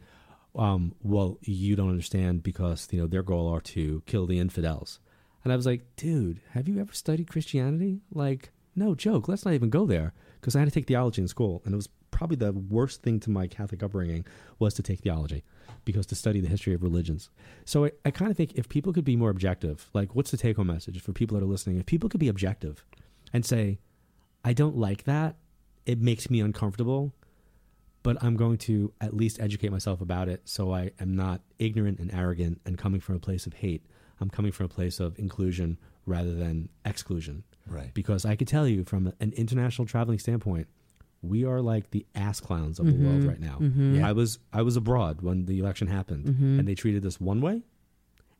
[0.55, 4.99] um, "Well, you don't understand because you know their goal are to kill the infidels."
[5.43, 8.01] And I was like, "Dude, have you ever studied Christianity?
[8.11, 9.27] Like, no joke.
[9.27, 11.77] Let's not even go there." Because I had to take theology in school, and it
[11.77, 14.25] was probably the worst thing to my Catholic upbringing
[14.59, 15.43] was to take theology,
[15.83, 17.29] because to study the history of religions.
[17.65, 20.37] So I, I kind of think if people could be more objective, like, what's the
[20.37, 21.77] take-home message for people that are listening?
[21.77, 22.85] If people could be objective
[23.31, 23.79] and say,
[24.43, 25.37] "I don't like that.
[25.85, 27.13] It makes me uncomfortable."
[28.03, 31.99] But I'm going to at least educate myself about it so I am not ignorant
[31.99, 33.85] and arrogant and coming from a place of hate.
[34.19, 37.43] I'm coming from a place of inclusion rather than exclusion.
[37.65, 37.93] Right.
[37.93, 40.67] Because I could tell you from an international traveling standpoint,
[41.21, 43.07] we are like the ass clowns of the mm-hmm.
[43.07, 43.57] world right now.
[43.59, 43.95] Mm-hmm.
[43.95, 44.07] Yeah.
[44.07, 46.59] I was I was abroad when the election happened mm-hmm.
[46.59, 47.63] and they treated us one way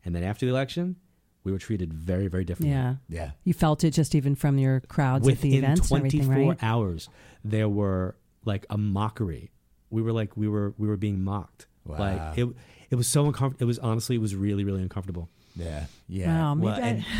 [0.04, 0.96] and then after the election
[1.44, 2.74] we were treated very very differently.
[2.74, 2.96] yeah.
[3.08, 3.30] Yeah.
[3.44, 6.58] You felt it just even from your crowds at the events and 24 right?
[6.62, 7.08] hours,
[7.42, 9.50] there were like a mockery.
[9.94, 11.66] We were like we were we were being mocked.
[11.84, 11.98] Wow.
[11.98, 12.48] Like it
[12.90, 13.64] it was so uncomfortable.
[13.64, 15.28] It was honestly it was really really uncomfortable.
[15.56, 15.86] Yeah.
[16.08, 16.26] Yeah.
[16.26, 17.04] Wow, well, and,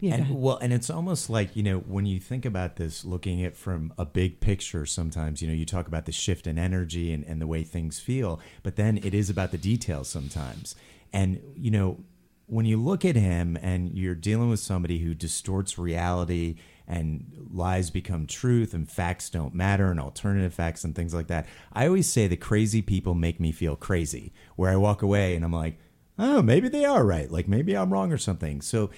[0.00, 3.44] Yeah, and well, and it's almost like you know when you think about this, looking
[3.44, 4.86] at from a big picture.
[4.86, 8.00] Sometimes you know you talk about the shift in energy and, and the way things
[8.00, 10.74] feel, but then it is about the details sometimes.
[11.12, 11.98] And you know
[12.46, 16.56] when you look at him and you're dealing with somebody who distorts reality
[16.90, 21.46] and lies become truth and facts don't matter and alternative facts and things like that.
[21.72, 24.32] I always say the crazy people make me feel crazy.
[24.56, 25.78] Where I walk away and I'm like,
[26.18, 27.30] oh, maybe they are right.
[27.30, 28.60] Like maybe I'm wrong or something.
[28.60, 28.90] So,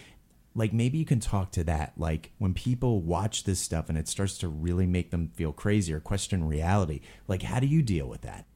[0.55, 1.93] like maybe you can talk to that.
[1.99, 5.93] Like when people watch this stuff and it starts to really make them feel crazy
[5.93, 7.03] or question reality.
[7.29, 8.47] Like how do you deal with that?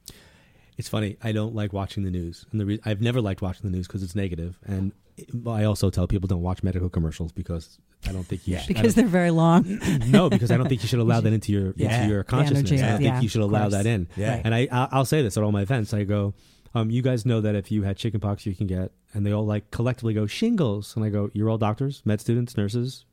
[0.77, 1.17] It's funny.
[1.23, 3.87] I don't like watching the news, and the re- I've never liked watching the news
[3.87, 4.59] because it's negative.
[4.63, 4.91] And
[5.47, 8.61] I also tell people don't watch medical commercials because I don't think you Yeah.
[8.61, 9.79] should, because they're very long.
[10.07, 12.01] no, because I don't think you should allow that into your Yeah.
[12.01, 12.71] into your consciousness.
[12.71, 13.73] energy, I don't yeah, think you should allow course.
[13.73, 14.07] that in.
[14.15, 14.35] Yeah.
[14.35, 14.41] Right.
[14.45, 15.93] And I I'll I'll say this at all my events.
[15.93, 16.33] I go,
[16.75, 19.45] um, you guys know that if you had chickenpox, you can get, and they all
[19.45, 23.05] like collectively go shingles, and I go, you're all doctors, med students, nurses,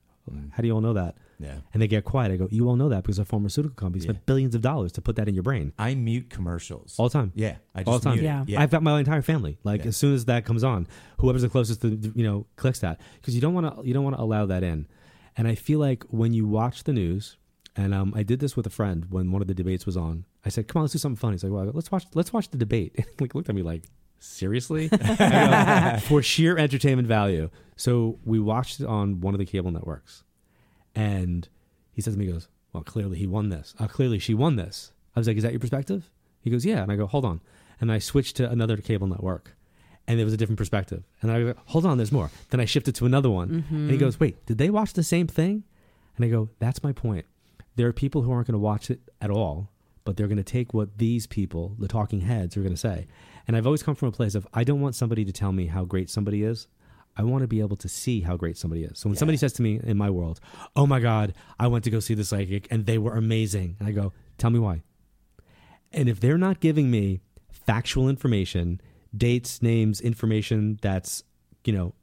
[0.52, 1.16] How do you all know that?
[1.44, 1.56] Yeah.
[1.72, 2.32] And they get quiet.
[2.32, 4.22] I go, you all know that because a pharmaceutical company spent Yeah.
[4.26, 7.32] billions of dollars to put that in your brain I mute commercials all the time.
[7.34, 8.14] Yeah, I just all the time.
[8.14, 8.26] mute it.
[8.26, 8.44] Yeah.
[8.48, 8.60] yeah.
[8.62, 9.58] I've got my entire family.
[9.64, 9.88] Like Yeah.
[9.88, 10.86] as soon as that comes on,
[11.20, 14.04] whoever's the closest to you know clicks that because you don't want to you don't
[14.04, 14.86] want to allow that in.
[15.36, 17.36] And I feel like when you watch the news,
[17.76, 20.24] and um, I did this with a friend when one of the debates was on.
[20.44, 22.50] I said, "Come on, let's do something funny." He's like, "Well, let's watch let's watch
[22.50, 23.82] the debate." And like looked at me like,
[24.20, 27.50] "Seriously?" Go, For sheer entertainment value.
[27.76, 30.22] So we watched it on one of the cable networks,
[30.94, 31.48] and
[31.92, 33.74] he says to me, he "Goes, well, clearly he won this.
[33.78, 36.82] Uh, clearly she won this." I was like, "Is that your perspective?" He goes, "Yeah,"
[36.82, 37.40] and I go, "Hold on,"
[37.80, 39.56] and I switched to another cable network,
[40.06, 42.64] and it was a different perspective, and I go, "Hold on, there's more." Then I
[42.64, 45.64] shifted to another one, and he goes, "Wait, did they watch the same thing?"
[46.16, 47.26] And I go, "That's my point.
[47.76, 49.70] There are people who aren't going to watch it at all."
[50.04, 53.06] But they're going to take what these people, the talking heads, are going to say.
[53.48, 55.64] And I've always come from a place of I don't want somebody to tell me
[55.68, 56.68] how great somebody is.
[57.16, 58.98] I want to be able to see how great somebody is.
[58.98, 60.40] So when somebody says to me in my world,
[60.74, 63.88] "Oh my God, I went to go see the psychic and they were amazing," and
[63.88, 64.82] I go, "Tell me why."
[65.92, 68.80] And if they're not giving me factual information,
[69.16, 71.22] dates, names, information that's
[71.64, 71.94] you know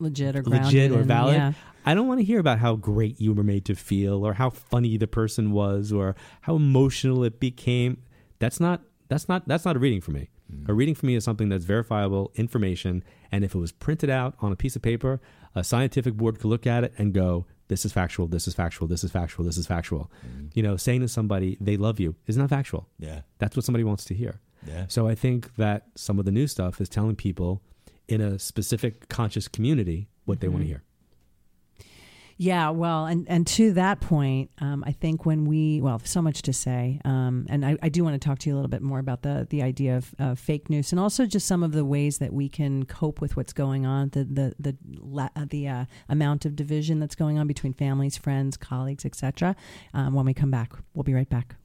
[0.00, 1.52] legit or legit or valid, yeah.
[1.86, 4.50] I don't want to hear about how great you were made to feel or how
[4.50, 8.02] funny the person was or how emotional it became.
[8.40, 10.28] That's not that's not that's not a reading for me.
[10.66, 14.34] A reading for me is something that's verifiable information and if it was printed out
[14.40, 15.20] on a piece of paper,
[15.54, 18.88] a scientific board could look at it and go, this is factual, this is factual,
[18.88, 20.10] this is factual, this is factual.
[20.26, 20.46] Mm-hmm.
[20.54, 22.88] You know, saying to somebody they love you is not factual.
[22.98, 24.40] yeah, That's what somebody wants to hear.
[24.66, 24.86] yeah.
[24.88, 27.62] So I think that some of the new stuff is telling people
[28.08, 30.72] in a specific conscious community what they want to mm-hmm.
[30.72, 30.82] hear.
[32.40, 36.42] Yeah, well, and, and to that point, um, I think when we, well, so much
[36.42, 38.80] to say, um, and I, I do want to talk to you a little bit
[38.80, 41.84] more about the the idea of uh, fake news, and also just some of the
[41.84, 44.76] ways that we can cope with what's going on, the the the
[45.20, 49.56] uh, the uh, amount of division that's going on between families, friends, colleagues, etc.
[49.92, 51.56] Um, when we come back, we'll be right back.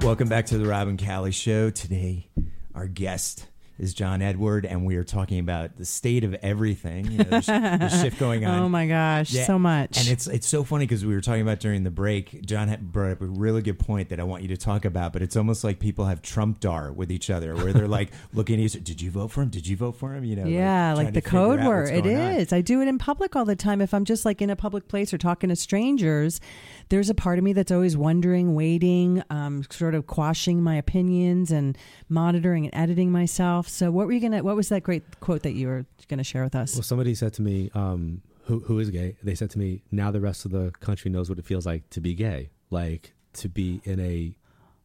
[0.00, 1.68] Welcome back to the Rob and Callie Show.
[1.68, 2.28] Today,
[2.74, 3.46] our guest
[3.78, 7.10] is John Edward, and we are talking about the state of everything.
[7.10, 8.58] You know, there's, there's shift going oh on.
[8.60, 9.98] Oh my gosh, Yeah, so much.
[9.98, 12.44] And it's it's so funny because we were talking about during the break.
[12.44, 15.12] John had brought up a really good point that I want you to talk about.
[15.12, 18.62] But it's almost like people have Trump dar with each other, where they're like looking
[18.62, 18.80] at you.
[18.80, 19.48] Did you vote for him?
[19.48, 20.24] Did you vote for him?
[20.24, 21.90] You know, yeah, trying like the code word.
[21.90, 22.52] It is.
[22.52, 22.58] On.
[22.58, 23.80] I do it in public all the time.
[23.80, 26.40] If I'm just like in a public place or talking to strangers,
[26.92, 31.50] there's a part of me that's always wondering, waiting, um, sort of quashing my opinions
[31.50, 31.78] and
[32.10, 33.66] monitoring and editing myself.
[33.66, 34.42] So, what were you gonna?
[34.42, 36.74] What was that great quote that you were gonna share with us?
[36.74, 39.16] Well, somebody said to me, um, who, who is gay?
[39.22, 41.88] They said to me, now the rest of the country knows what it feels like
[41.90, 44.36] to be gay, like to be in a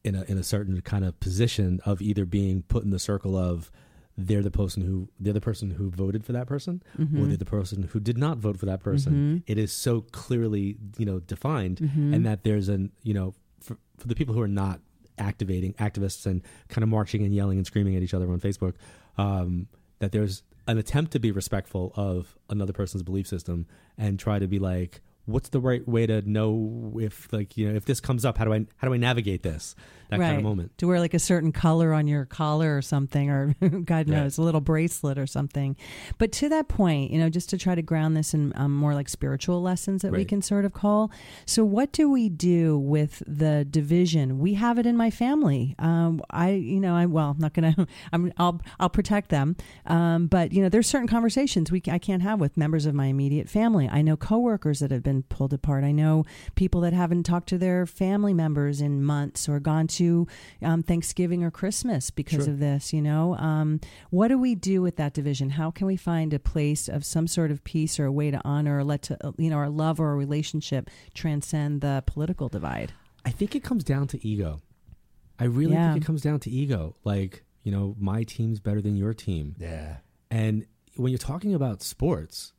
[0.06, 3.36] in a in a certain kind of position of either being put in the circle
[3.36, 3.70] of
[4.18, 7.22] they're the person who they're the person who voted for that person, Mm-hmm.
[7.22, 9.44] or they're the person who did not vote for that person.
[9.48, 12.14] It is so clearly you know defined, Mm-hmm.
[12.14, 14.80] and that there's an you know for, for the people who are not
[15.20, 18.74] activating activists and kind of marching and yelling and screaming at each other on Facebook,
[19.18, 19.68] um,
[20.00, 23.66] that there's an attempt to be respectful of another person's belief system
[23.98, 27.76] and try to be like, what's the right way to know if like you know
[27.76, 29.76] if this comes up, how do I how do I navigate this
[30.10, 30.78] that kind of moment?
[30.80, 33.54] To wear like a certain color on your collar or something, or
[33.86, 35.76] God knows, a little bracelet or something.
[36.18, 38.94] But to that point, you know, just to try to ground this in um, more
[38.94, 41.12] like spiritual lessons that we can sort of call.
[41.46, 44.40] So, what do we do with the division?
[44.40, 45.76] We have it in my family.
[45.78, 47.76] Um, I, you know, I well, I'm not gonna.
[48.14, 48.32] I'm.
[48.38, 48.62] I'll.
[48.80, 49.58] I'll protect them.
[49.86, 53.08] Um, but you know, there's certain conversations we I can't have with members of my
[53.08, 53.90] immediate family.
[53.90, 55.84] I know coworkers that have been pulled apart.
[55.84, 56.26] I know
[56.56, 60.28] people that haven't talked to their family members in months or gone to
[60.62, 62.54] um, Thanksgiving or Christmas because Sure.
[62.54, 62.94] of this.
[62.94, 65.52] You know, um, what do we do with that division?
[65.52, 68.42] How can we find a place of some sort of peace or a way to
[68.46, 72.94] honor or let to you know our love or a relationship transcend the political divide?
[73.26, 74.60] I think it comes down to ego.
[75.40, 75.94] I really Yeah.
[75.94, 76.96] think it comes down to ego.
[77.04, 79.56] Like you know, my team's better than your team.
[79.60, 79.98] Yeah.
[80.32, 82.54] And when you're talking about sports,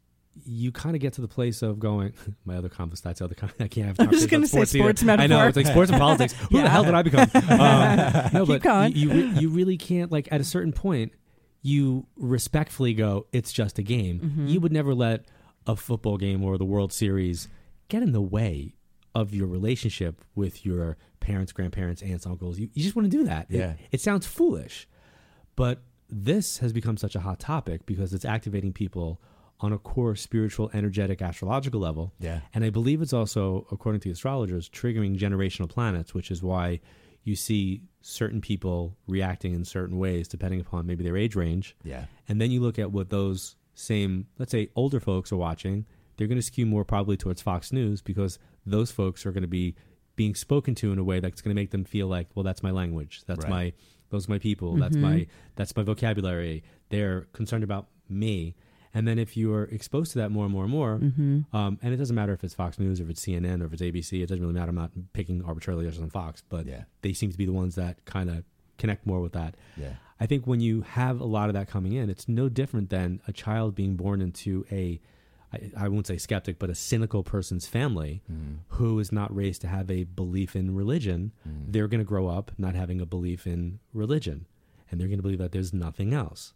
[0.45, 2.13] you kind of get to the place of going.
[2.45, 3.35] My other conference, that's the other.
[3.35, 4.01] Con- I can't have.
[4.01, 4.93] I'm just gonna say sports either.
[4.95, 6.33] sports I know it's like sports and politics.
[6.51, 7.29] Who the hell did I become?
[7.35, 8.93] Um, no, Keep but going.
[8.95, 10.11] you you, you really can't.
[10.13, 11.13] Like at a certain point,
[11.63, 13.27] you respectfully go.
[13.33, 14.21] It's just a game.
[14.21, 14.47] Mm-hmm.
[14.49, 15.27] You would never let
[15.67, 17.49] a football game or the World Series
[17.89, 18.75] get in the way
[19.15, 22.59] of your relationship with your parents, grandparents, aunts, uncles.
[22.59, 23.47] You, you just want to do that.
[23.51, 23.73] It- Yeah.
[23.91, 24.87] it sounds foolish.
[25.57, 29.21] But this has become such a hot topic because it's activating people
[29.61, 32.13] on a core spiritual, energetic, astrological level.
[32.21, 32.41] Yeah.
[32.55, 36.81] And I believe it's also, according to the astrologers, triggering generational planets, which is why
[37.25, 41.77] you see certain people reacting in certain ways depending upon maybe their age range.
[41.83, 42.05] Yeah.
[42.29, 45.87] And then you look at what those same, let's say, older folks are watching.
[46.17, 49.49] They're going to skew more probably towards Fox News because those folks are going to
[49.49, 49.75] be
[50.17, 52.63] being spoken to in a way that's going to make them feel like, well, that's
[52.63, 53.23] my language.
[53.27, 53.51] That's Right.
[53.51, 53.73] my,
[54.11, 54.77] those are my people.
[54.77, 55.11] That's mm-hmm.
[55.11, 56.65] my, that's my vocabulary.
[56.89, 58.57] They're concerned about me.
[58.95, 61.57] And then if you are exposed to that more and more and more, mm-hmm.
[61.57, 63.73] um, and it doesn't matter if it's Fox News or if it's CNN or if
[63.75, 64.71] it's ABC, it doesn't really matter.
[64.71, 66.85] I'm not picking arbitrarily just on Fox, but Yeah.
[67.03, 68.45] they seem to be the ones that kind of
[68.79, 69.57] connect more with that.
[69.77, 69.95] Yeah.
[70.21, 73.21] I think when you have a lot of that coming in, it's no different than
[73.29, 75.01] a child being born into a,
[75.53, 78.57] I, I won't say skeptic, but a cynical person's family mm-hmm.
[78.69, 81.33] who is not raised to have a belief in religion.
[81.49, 81.71] Mm-hmm.
[81.73, 84.47] They're going to grow up not having a belief in religion,
[84.91, 86.53] and they're going to believe that there's nothing else.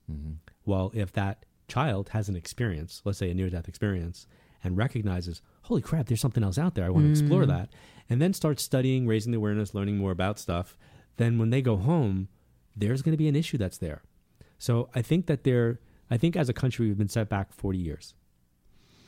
[0.65, 4.27] Well, if that child has an experience, let's say a near death experience,
[4.65, 7.49] and recognizes, holy crap, there's something else out there, I want to explore mm.
[7.49, 7.71] that,
[8.09, 10.77] and then starts studying, raising the awareness, learning more about stuff,
[11.17, 12.29] then when they go home,
[12.77, 14.03] there's going to be an issue that's there.
[14.59, 17.79] So I think that there, I think as a country, we've been set back 40
[17.79, 18.15] years.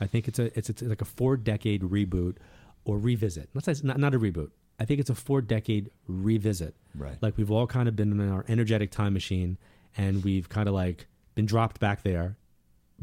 [0.00, 2.36] I think it's a it's, it's like a four decade reboot
[2.84, 3.48] or revisit.
[3.54, 4.50] Let's say it's not, not a reboot.
[4.78, 6.74] I think it's a four decade revisit.
[6.94, 7.16] Right.
[7.22, 9.58] Like we've all kind of been in our energetic time machine
[9.96, 12.36] and we've kind of like been dropped back there,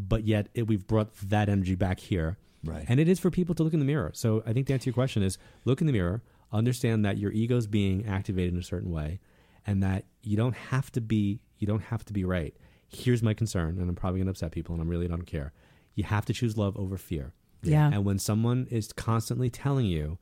[0.07, 2.37] but yet it, we've brought that energy back here.
[2.63, 2.85] Right.
[2.87, 4.11] And it is for people to look in the mirror.
[4.13, 7.17] So I think to answer to your question is look in the mirror, understand that
[7.17, 9.19] your ego's being activated in a certain way
[9.65, 12.55] and that you don't have to be you don't have to be right.
[12.87, 15.53] Here's my concern, and I'm probably gonna upset people and I really don't care.
[15.95, 17.33] You have to choose love over fear.
[17.63, 17.89] Yeah.
[17.91, 20.17] And when someone is constantly telling you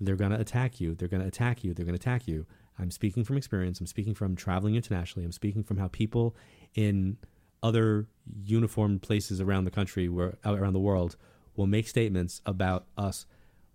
[0.00, 2.46] they're going to attack you, they're going to attack you, they're going to attack you,
[2.78, 3.80] I'm speaking from experience.
[3.80, 5.24] I'm speaking from traveling internationally.
[5.24, 6.34] I'm speaking from how people
[6.74, 7.16] in
[7.64, 8.06] other
[8.44, 11.16] uniformed places around the country, where uh, around the world,
[11.56, 13.26] will make statements about us.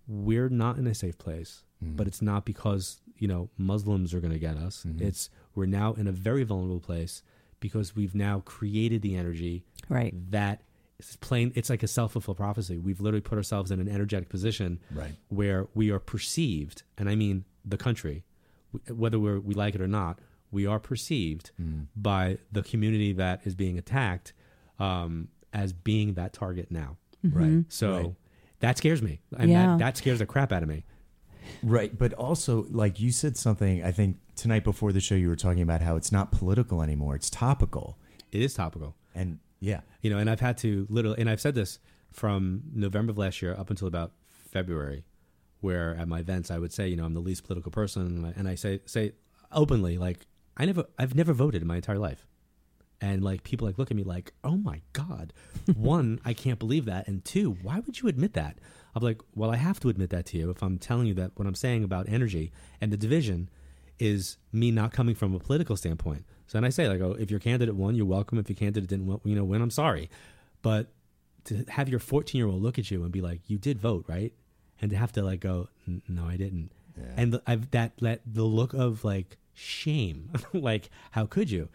[0.08, 1.98] We're not in a safe place, mm.
[1.98, 4.86] but it's not because you know Muslims are going to get us.
[4.88, 5.06] Mm-hmm.
[5.06, 7.22] It's we're now in a very vulnerable place
[7.60, 10.14] because we've now created the energy Right.
[10.32, 10.62] that
[11.00, 14.80] is plain it's like a self-fulfilled prophecy we've literally put ourselves in an energetic position
[14.94, 15.16] Right.
[15.30, 18.24] where we are perceived and i mean the country
[18.88, 20.20] whether we're, we like it or not
[20.52, 21.52] we are perceived
[21.96, 24.34] by the community that is being attacked
[24.80, 27.66] um, as being that target now Right.
[27.70, 28.16] so Right.
[28.60, 29.66] that scares me and Yeah.
[29.68, 30.86] that, that scares the crap out of me
[31.64, 35.36] Right, but also like you said something I think tonight before the show you were
[35.36, 37.98] talking about how it's not political anymore, it's topical.
[38.32, 39.82] it is topical And yeah.
[40.02, 41.80] you know, and I've had to literally, and I've said this
[42.14, 44.14] from November of last year up until about
[44.52, 45.04] February,
[45.60, 48.48] where at my events I would say, you know, I'm the least political person, and
[48.48, 49.12] I say say
[49.52, 50.26] openly, like
[50.60, 52.28] I never, I've never voted in my entire life,
[53.02, 55.34] and like people like look at me like, oh my god,
[55.76, 58.60] one, I can't believe that, and two, why would you admit that?
[58.96, 61.32] I'm like, well, I have to admit that to you if I'm telling you that
[61.36, 63.50] what I'm saying about energy and the division
[64.00, 66.26] is me not coming from a political standpoint.
[66.48, 68.40] So then I say, like, oh, if your candidate won, you're welcome.
[68.40, 70.10] If your candidate didn't, win, you know, win, I'm sorry.
[70.62, 70.88] But
[71.46, 74.06] to have your 14 year old look at you and be like, you did vote,
[74.08, 74.34] right?
[74.82, 75.68] And to have to like go,
[76.08, 76.72] no, I didn't.
[77.18, 81.70] And the, I've that, that the look of like shame, like how could you?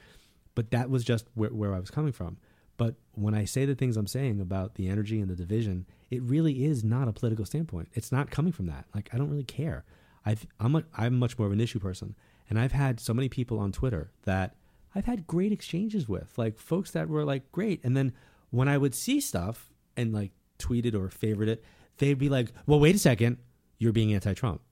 [0.55, 2.39] But that was just where, where I was coming from.
[2.77, 6.23] But when I say the things I'm saying about the energy and the division, it
[6.23, 7.89] really is not a political standpoint.
[7.93, 8.87] It's not coming from that.
[8.95, 9.85] Like I don't really care.
[10.27, 12.17] I've, I'm a, I'm much more of an issue person,
[12.49, 14.57] and I've had so many people on Twitter that
[14.95, 18.13] I've had great exchanges with, like folks that were like great, and then
[18.51, 21.63] when I would see stuff and like tweet it or favorite it,
[21.99, 23.39] they'd be like, "Well, wait a second,
[23.79, 24.63] you're being anti-Trump,"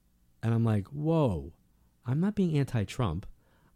[0.42, 1.52] and I'm like, "Whoa,
[2.06, 3.26] I'm not being anti-Trump.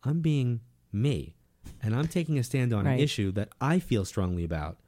[0.04, 0.60] I'm being
[0.92, 1.34] me,
[1.82, 2.94] and I'm taking a stand on Right.
[2.94, 4.78] an issue that I feel strongly about."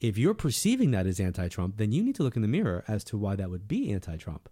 [0.00, 3.02] If you're perceiving that as anti-Trump, then you need to look in the mirror as
[3.04, 4.48] to why that would be anti-Trump.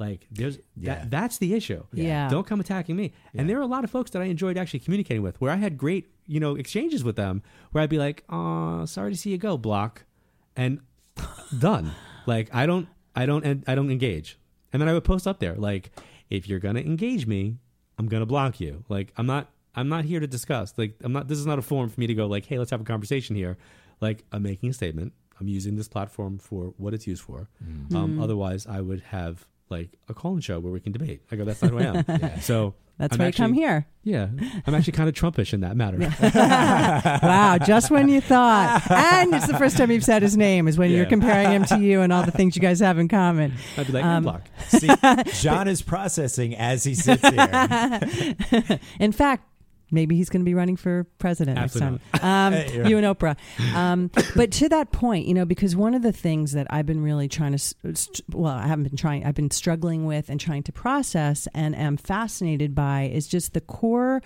[0.00, 0.94] Like there's Yeah.
[0.96, 1.84] that that's the issue.
[1.92, 2.28] Yeah.
[2.28, 3.12] Don't come attacking me.
[3.32, 5.56] And there are a lot of folks that I enjoyed actually communicating with where I
[5.56, 9.30] had great, you know, exchanges with them where I'd be like, "Oh, sorry to see
[9.30, 10.04] you go, block."
[10.56, 10.80] And
[11.58, 11.92] done.
[12.26, 14.36] Like I don't I don't en- I don't engage.
[14.72, 15.92] And then I would post up there like
[16.30, 17.56] if you're going to engage me,
[17.98, 18.84] I'm going to block you.
[18.88, 20.74] Like I'm not I'm not here to discuss.
[20.76, 22.70] Like I'm not this is not a forum for me to go like, "Hey, let's
[22.70, 23.56] have a conversation here."
[24.00, 25.12] Like I'm making a statement.
[25.40, 27.48] I'm using this platform for what it's used for.
[27.96, 31.22] Um, otherwise, I would have like a call-in show where we can debate.
[31.32, 32.04] I go, that's not who I am.
[32.40, 33.86] So That's I'm why you come here.
[34.04, 34.28] Yeah,
[34.66, 35.98] I'm actually kind of Trumpish in that matter.
[37.26, 38.82] wow, just when you thought.
[38.90, 41.78] And it's the first time you've said his name is when you're comparing him to
[41.80, 43.54] you and all the things you guys have in common.
[43.78, 44.42] I'd be like, Um, block.
[44.68, 44.88] See,
[45.40, 48.80] John is processing as he sits here.
[49.00, 49.48] In fact,
[49.94, 52.54] Maybe he's going to be running for president Absolutely next time.
[52.74, 53.36] Um, You and Oprah.
[53.74, 57.02] Um, but to that point, you know, because one of the things that I've been
[57.02, 57.74] really trying to,
[58.32, 61.96] well, I haven't been trying, I've been struggling with and trying to process and am
[61.96, 64.22] fascinated by is just the core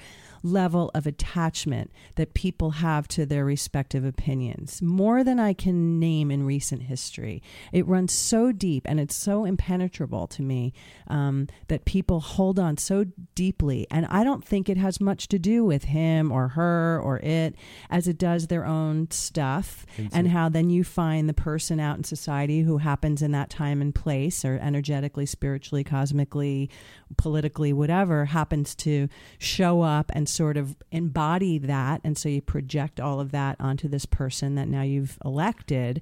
[0.53, 6.31] level of attachment that people have to their respective opinions, more than I can name
[6.31, 7.43] in recent history.
[7.73, 10.73] It runs so deep and it's so impenetrable to me
[11.09, 13.87] um, that people hold on so deeply.
[13.91, 17.55] And I don't think it has much to do with him or her or it
[17.91, 22.05] as it does their own stuff and how then you find the person out in
[22.05, 26.71] society who happens in that time and place or energetically, spiritually, cosmically,
[27.17, 32.01] politically, whatever, happens to show up and sort of embody that.
[32.05, 36.01] And so you project all of that onto this person that now you've elected,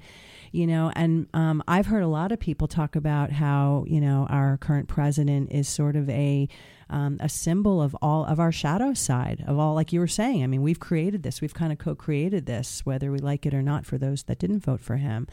[0.53, 0.93] you know.
[0.95, 4.89] And um, I've heard a lot of people talk about how, you know, our current
[4.89, 6.49] president is sort of a,
[6.89, 10.43] um, a symbol of all of our shadow side of all like you were saying
[10.45, 13.63] i mean we've created this we've kind of co-created this whether we like it or
[13.63, 15.27] not for those that didn't vote for him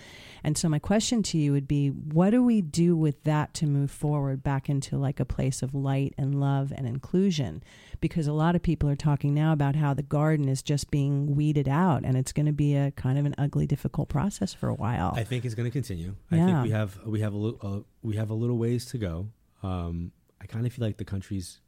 [0.44, 3.68] and so my question to you would be what do we do with that to
[3.68, 7.62] move forward back into like a place of light and love and inclusion
[8.02, 11.36] because a lot of people are talking now about how the garden is just being
[11.36, 14.70] weeded out and it's going to be a kind of an ugly difficult process for
[14.70, 16.16] a while I think it's going to continue.
[16.32, 16.46] I Yeah.
[16.48, 19.28] think we have we have a little uh, we have a little ways to go.
[19.62, 20.12] Um,
[20.44, 21.62] I kind of feel like the country's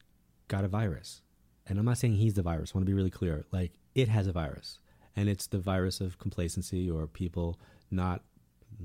[0.50, 1.22] got a virus,
[1.66, 2.72] and I'm not saying he's the virus.
[2.74, 3.46] I want to be really clear.
[3.52, 4.80] Like it has a virus,
[5.16, 7.60] and it's the virus of complacency or people
[7.90, 8.22] not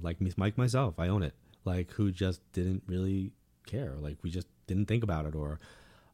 [0.01, 0.99] like me, like myself.
[0.99, 1.35] I own it.
[1.65, 3.33] Like who just didn't really
[3.67, 3.95] care.
[3.99, 5.59] Like we just didn't think about it or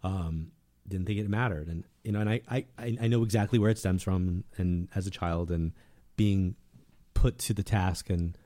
[0.03, 0.51] um,
[0.89, 1.69] didn't think it mattered.
[1.69, 4.45] And you know, and I I I know exactly where it stems from.
[4.57, 5.73] And as a child, and
[6.17, 6.57] being
[7.15, 8.37] put to the task and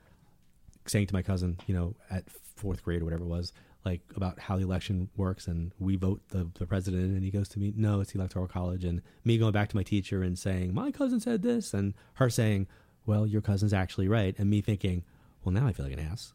[0.86, 2.24] saying to my cousin, you know, at
[2.56, 3.52] fourth grade or whatever it was,
[3.84, 7.48] like about how the election works and we vote the, the president and he goes
[7.48, 8.84] to me, no, it's the electoral college.
[8.84, 12.28] And me going back to my teacher and saying, my cousin said this and her
[12.28, 12.66] saying,
[13.06, 14.34] well, your cousin's actually right.
[14.38, 15.04] And me thinking,
[15.42, 16.34] well, now I feel like an ass.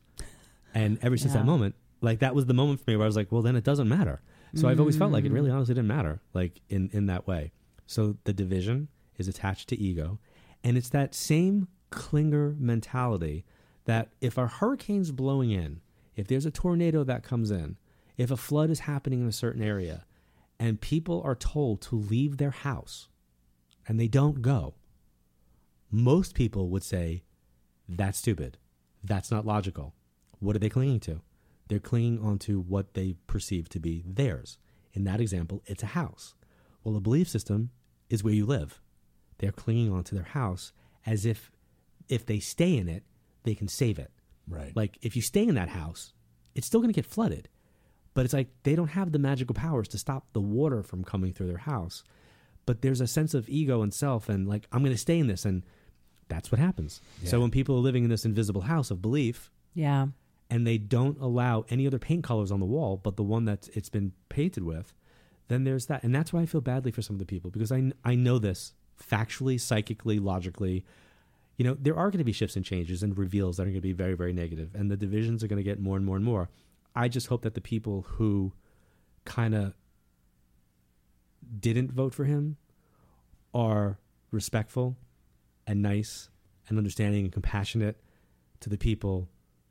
[0.74, 1.42] And ever since Yeah.
[1.42, 3.56] that moment, like that was the moment for me where I was like, well, then
[3.56, 4.22] it doesn't matter.
[4.56, 5.54] So I've always felt like it really mm.
[5.54, 7.52] honestly didn't matter, like in, in that way.
[7.88, 8.88] So the division
[9.18, 10.18] is attached to ego.
[10.64, 13.44] And it's that same clinger mentality
[13.84, 15.82] that if a hurricane's blowing in,
[16.16, 17.78] if there's a tornado that comes in,
[18.18, 20.06] if a flood is happening in a certain area,
[20.60, 23.10] and people are told to leave their house
[23.88, 24.76] and they don't go,
[25.92, 27.24] most people would say,
[27.88, 28.58] that's stupid.
[29.04, 29.94] That's not logical.
[30.40, 31.22] What are they clinging to?
[31.68, 34.58] They're clinging onto what they perceive to be theirs.
[34.94, 36.36] In that example, it's a house.
[36.84, 37.72] Well, a belief system
[38.10, 38.80] is where you live.
[39.40, 40.72] They're clinging onto their house
[41.06, 41.52] as if
[42.08, 43.04] if they stay in it,
[43.44, 44.12] they can save it.
[44.48, 44.76] Right.
[44.76, 46.14] Like if you stay in that house,
[46.54, 47.50] it's still going to get flooded.
[48.14, 51.34] But it's like they don't have the magical powers to stop the water from coming
[51.34, 52.04] through their house.
[52.66, 55.28] But there's a sense of ego and self and like I'm going to stay in
[55.28, 55.64] this and
[56.28, 57.02] that's what happens.
[57.24, 60.08] So when people are living in this invisible house of belief yeah
[60.50, 63.68] and they don't allow any other paint colors on the wall but the one that
[63.74, 64.94] it's been painted with,
[65.48, 66.04] then there's that.
[66.04, 68.40] And that's why I feel badly for some of the people because I I know
[68.40, 70.86] this factually, psychically, logically.
[71.58, 73.76] You know, there are going to be shifts and changes and reveals that are going
[73.76, 76.16] to be very, very negative, and the divisions are going to get more and more
[76.16, 76.50] and more.
[76.96, 78.54] I just hope that the people who
[79.26, 79.74] kind of
[81.60, 82.58] didn't vote for him
[83.54, 84.00] are
[84.32, 84.98] respectful
[85.68, 86.30] and nice
[86.68, 88.02] and understanding and compassionate
[88.60, 89.30] to the people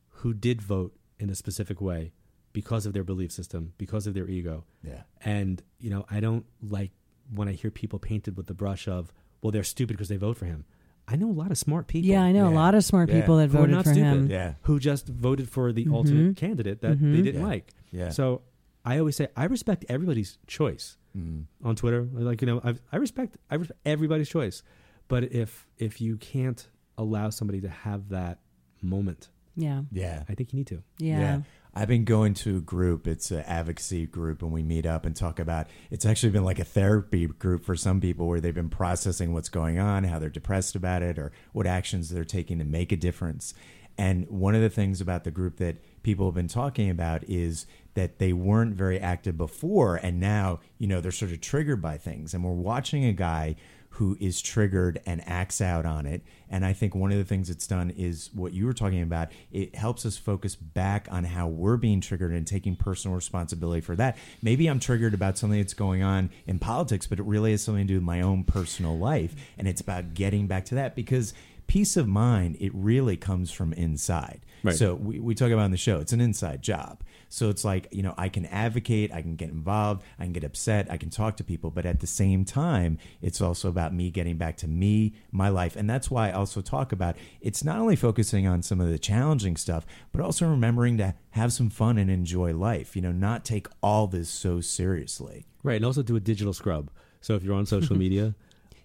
[0.08, 2.12] who did vote in a specific way
[2.52, 4.64] because of their belief system, because of their ego.
[4.82, 5.02] Yeah.
[5.24, 6.92] And, you know, I don't like
[7.34, 9.12] when I hear people painted with the brush of,
[9.42, 10.64] well, they're stupid because they vote for him.
[11.06, 12.56] I know a lot of smart people yeah i know a Yeah.
[12.56, 13.20] lot of smart Yeah.
[13.20, 14.06] people that Who are voted not for stupid.
[14.06, 14.54] him Yeah.
[14.62, 15.92] who just voted for the Mhm.
[15.94, 17.24] ultimate candidate that they Mhm.
[17.24, 17.46] didn't Yeah.
[17.46, 17.72] like.
[17.92, 18.08] Yeah.
[18.10, 18.42] So
[18.84, 21.44] I always say I respect everybody's choice Mm.
[21.62, 22.02] on Twitter.
[22.12, 24.62] Like you know, I, I respect I respect everybody's choice,
[25.08, 28.40] but if if you can't allow somebody to have that
[28.82, 30.24] moment, yeah Yeah.
[30.28, 30.82] I think you need to.
[30.98, 31.42] yeah,
[31.76, 33.08] I've been going to a group.
[33.08, 35.66] It's an advocacy group, and we meet up and talk about.
[35.90, 39.48] It's actually been like a therapy group for some people, where they've been processing what's
[39.48, 42.96] going on, how they're depressed about it, or what actions they're taking to make a
[42.96, 43.54] difference.
[43.98, 47.66] And one of the things about the group that people have been talking about is
[47.94, 51.96] that they weren't very active before, and now you know they're sort of triggered by
[51.98, 52.34] things.
[52.34, 53.56] And we're watching a guy
[53.94, 56.20] who is triggered and acts out on it.
[56.50, 59.28] And I think one of the things it's done is what you were talking about.
[59.52, 63.94] It helps us focus back on how we're being triggered and taking personal responsibility for
[63.94, 64.18] that.
[64.42, 67.86] Maybe I'm triggered about something that's going on in politics, but it really has something
[67.86, 69.36] to do with my own personal life.
[69.58, 71.32] And it's about getting back to that because
[71.68, 74.40] peace of mind, it really comes from inside.
[74.64, 74.74] Right.
[74.74, 77.04] So we, we talk about on the show, it's an inside job.
[77.28, 80.44] So it's like, you know, I can advocate, I can get involved, I can get
[80.44, 84.10] upset, I can talk to people, but at the same time, it's also about me
[84.10, 85.76] getting back to me, my life.
[85.76, 88.98] And that's why I also talk about it's not only focusing on some of the
[88.98, 93.44] challenging stuff, but also remembering to have some fun and enjoy life, you know, not
[93.44, 95.46] take all this so seriously.
[95.62, 96.90] Right, and also do a digital scrub.
[97.20, 98.34] So if you're on social media,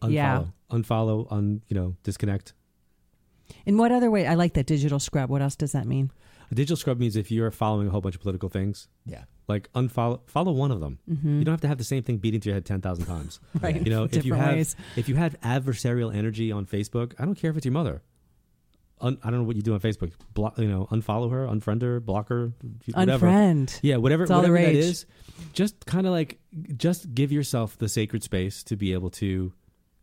[0.02, 0.44] unfollow, Yeah.
[0.72, 2.54] unfollow, un, you know, disconnect.
[3.66, 4.26] In what other way?
[4.28, 5.30] I like that digital scrub.
[5.30, 6.12] What else does that mean?
[6.52, 9.24] A digital scrub means if you're following a whole bunch of political things, Yeah.
[9.48, 10.98] like unfollow, follow one of them.
[11.08, 13.40] You don't have to have the same thing beating to your head ten thousand times.
[13.56, 13.58] Mm-hmm.
[13.66, 13.86] Right.
[13.86, 14.76] You know, if you have ways.
[14.96, 18.02] if you have adversarial energy on Facebook, I don't care if it's your mother.
[19.02, 20.12] Un, I don't know what you do on Facebook.
[20.34, 22.52] Block, you know, unfollow her, unfriend her, block her,
[22.94, 23.28] whatever.
[23.28, 23.80] Unfriend.
[23.82, 25.06] Yeah, whatever, It's all the whatever that is.
[25.54, 26.38] Just kind of like,
[26.76, 29.54] just give yourself the sacred space to be able to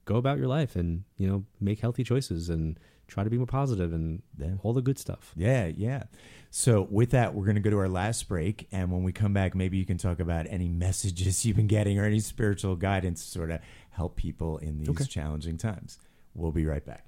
[0.06, 2.78] go about your life and you know make healthy choices and
[3.08, 4.54] try to be more positive and Yeah.
[4.62, 5.32] all the good stuff.
[5.36, 6.04] Yeah, yeah.
[6.50, 9.32] So with that, we're going to go to our last break, and when we come
[9.32, 13.24] back, maybe you can talk about any messages you've been getting or any spiritual guidance
[13.26, 15.04] to sort of help people in these Okay.
[15.04, 15.98] challenging times.
[16.34, 17.04] We'll be right back.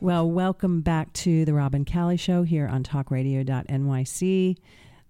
[0.00, 4.56] Well, welcome back to the Rob and Callie Show here on talkradio.nyc.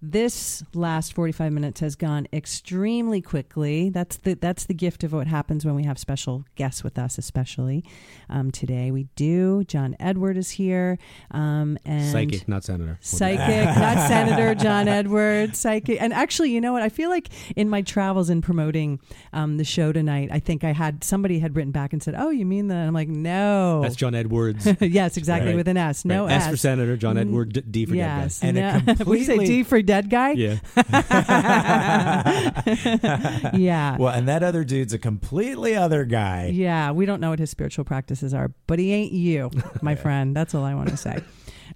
[0.03, 3.89] This last 45 minutes has gone extremely quickly.
[3.89, 7.19] That's the that's the gift of what happens when we have special guests with us,
[7.19, 7.85] especially
[8.27, 8.89] um, today.
[8.89, 9.63] We do.
[9.65, 10.97] John Edward is here,
[11.29, 12.97] um, and Psychic, not senator.
[12.99, 15.59] Psychic, not Senator John Edwards.
[15.59, 16.81] Psychic, and actually, you know what?
[16.81, 18.99] I feel like in my travels in promoting
[19.33, 22.31] um, the show tonight, I think I had somebody had written back and said, "Oh,
[22.31, 24.67] you mean that?" I'm like, "No." That's John Edwards.
[24.81, 25.57] yes, exactly, Right.
[25.57, 26.05] with an S.
[26.05, 26.33] No Right.
[26.33, 26.43] S.
[26.45, 28.39] S for senator, John Edward, D, for yes.
[28.39, 29.11] dead And a no.
[29.21, 29.45] You say?
[29.45, 30.31] D for dead guy?
[30.31, 30.57] Yeah.
[33.53, 33.97] yeah.
[33.97, 36.51] Well, and that other dude's a completely other guy.
[36.53, 40.33] Yeah, we don't know what his spiritual practices are, but he ain't you, my friend.
[40.35, 41.21] That's all I want to say.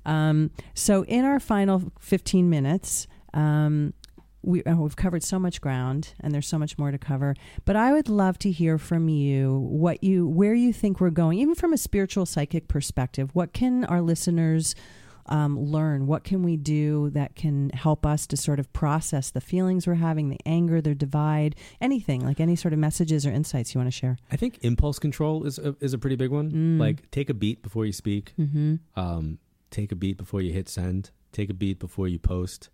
[0.05, 3.93] Um, so, in our final 15 minutes, um,
[4.41, 7.35] we, oh, we've covered so much ground, and there's so much more to cover.
[7.65, 11.39] But I would love to hear from you what you, where you think we're going,
[11.39, 13.31] even from a spiritual psychic perspective.
[13.33, 14.73] What can our listeners
[15.27, 16.07] um, learn?
[16.07, 19.95] What can we do that can help us to sort of process the feelings we're
[19.95, 23.87] having, the anger, the divide, anything like any sort of messages or insights you want
[23.87, 24.17] to share?
[24.31, 26.51] I think impulse control is a, is a pretty big one.
[26.51, 26.79] Mm.
[26.79, 28.33] Like take a beat before you speak.
[28.39, 28.75] Mm-hmm.
[28.95, 29.39] Um,
[29.71, 31.11] take a beat before you hit send.
[31.31, 32.69] Take a beat before you post.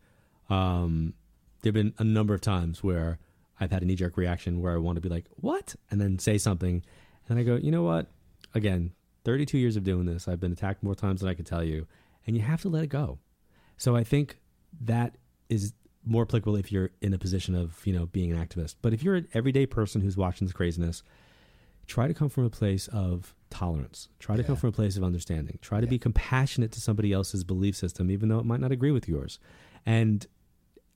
[0.50, 1.14] Um,
[1.62, 3.20] there've been a number of times where
[3.60, 6.20] I've had a knee jerk reaction where I want to be like, "What?" and then
[6.20, 6.84] say something,
[7.30, 8.08] and I go, "You know what?"
[8.54, 8.92] Again,
[9.24, 11.88] 32 years of doing this, I've been attacked more times than I can tell you,
[12.28, 13.20] and you have to let it go.
[13.78, 14.38] So I think
[14.82, 15.18] that
[15.50, 15.74] is
[16.06, 18.76] more applicable if you're in a position of you know being an activist.
[18.82, 21.04] But if you're an everyday person who's watching this craziness,
[21.88, 24.08] try to come from a place of tolerance.
[24.20, 25.60] Try to come from a place of understanding.
[25.62, 25.92] Try to Yeah.
[25.92, 29.40] be compassionate to somebody else's belief system, even though it might not agree with yours.
[29.86, 30.26] And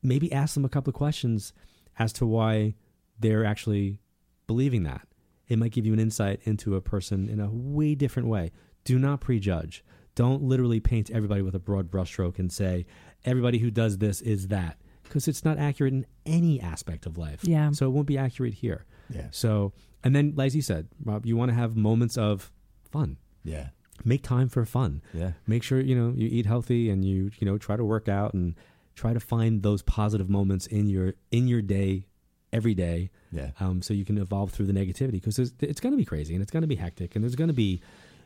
[0.01, 1.51] maybe ask them a couple of questions
[1.99, 2.75] as to why
[3.19, 3.99] they're actually
[4.47, 5.07] believing that.
[5.47, 8.51] It might give you an insight into a person in a way different way.
[8.83, 9.83] Do not prejudge.
[10.15, 12.85] Don't literally paint everybody with a broad brushstroke and say,
[13.25, 14.77] everybody who does this is that.
[15.03, 17.41] Because it's not accurate in any aspect of life.
[17.43, 17.71] Yeah.
[17.71, 18.85] So it won't be accurate here.
[19.09, 19.27] Yeah.
[19.31, 22.51] So, and then, like you said, Rob, you want to have moments of
[22.91, 23.17] fun.
[23.43, 23.69] Yeah.
[24.03, 25.01] Make time for fun.
[25.13, 25.33] Yeah.
[25.47, 28.33] Make sure you know you eat healthy and you you know try to work out
[28.33, 28.55] and
[28.95, 32.07] try to find those positive moments in your in your day
[32.53, 33.51] every day, Yeah.
[33.59, 36.33] um, so you can evolve through the negativity because it's, it's going to be crazy
[36.35, 37.81] and it's going to be hectic and there's going to be,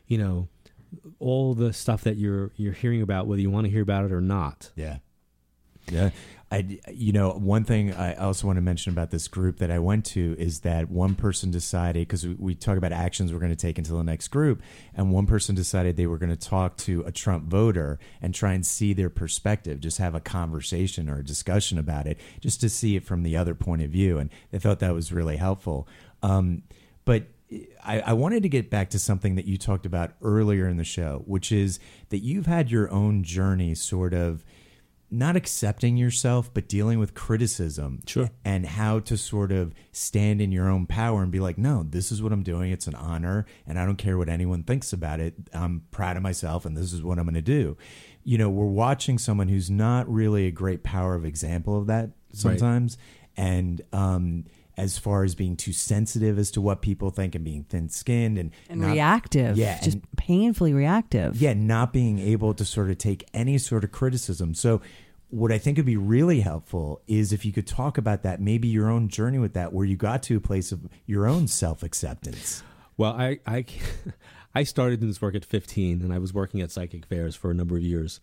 [0.06, 0.48] you know,
[1.20, 4.12] all the stuff that you're you're hearing about whether you want to hear about it
[4.12, 4.72] or not.
[4.76, 4.98] Yeah.
[5.92, 6.12] Yeah.
[6.52, 9.78] I, you know, one thing I also want to mention about this group that I
[9.78, 13.52] went to is that one person decided, because we, we talk about actions we're going
[13.52, 14.62] to take into the next group,
[14.96, 18.54] and one person decided they were going to talk to a Trump voter and try
[18.54, 22.70] and see their perspective, just have a conversation or a discussion about it, just to
[22.70, 24.18] see it from the other point of view.
[24.18, 25.88] And they thought that was really helpful.
[26.24, 26.64] Um,
[27.06, 27.28] but
[27.84, 30.84] I, I wanted to get back to something that you talked about earlier in the
[30.84, 31.80] show, which is
[32.10, 34.44] that you've had your own journey sort of
[35.12, 38.02] not accepting yourself, but dealing with criticism.
[38.06, 38.30] Sure.
[38.46, 42.12] And how to sort of stand in your own power and be like, no, this
[42.12, 42.72] is what I'm doing.
[42.72, 43.46] It's an honor.
[43.66, 45.34] And I don't care what anyone thinks about it.
[45.52, 47.76] I'm proud of myself and this is what I'm going to do.
[48.24, 52.12] You know, we're watching someone who's not really a great power of example of that
[52.32, 52.98] sometimes.
[53.36, 54.46] And, um,
[54.80, 58.38] as far as being too sensitive as to what people think and being thin skinned
[58.38, 59.58] and, And not- reactive.
[59.58, 61.36] Yeah, Just and- painfully reactive.
[61.42, 64.54] yeah, not being able to sort of take any sort of criticism.
[64.54, 64.82] So,
[65.32, 68.68] what I think would be really helpful is if you could talk about that, maybe
[68.68, 71.84] your own journey with that, where you got to a place of your own self
[71.84, 72.64] acceptance.
[72.98, 73.66] Well, I, I,
[74.56, 77.52] I started in this work at 15 and I was working at psychic fairs for
[77.52, 78.20] a number of years.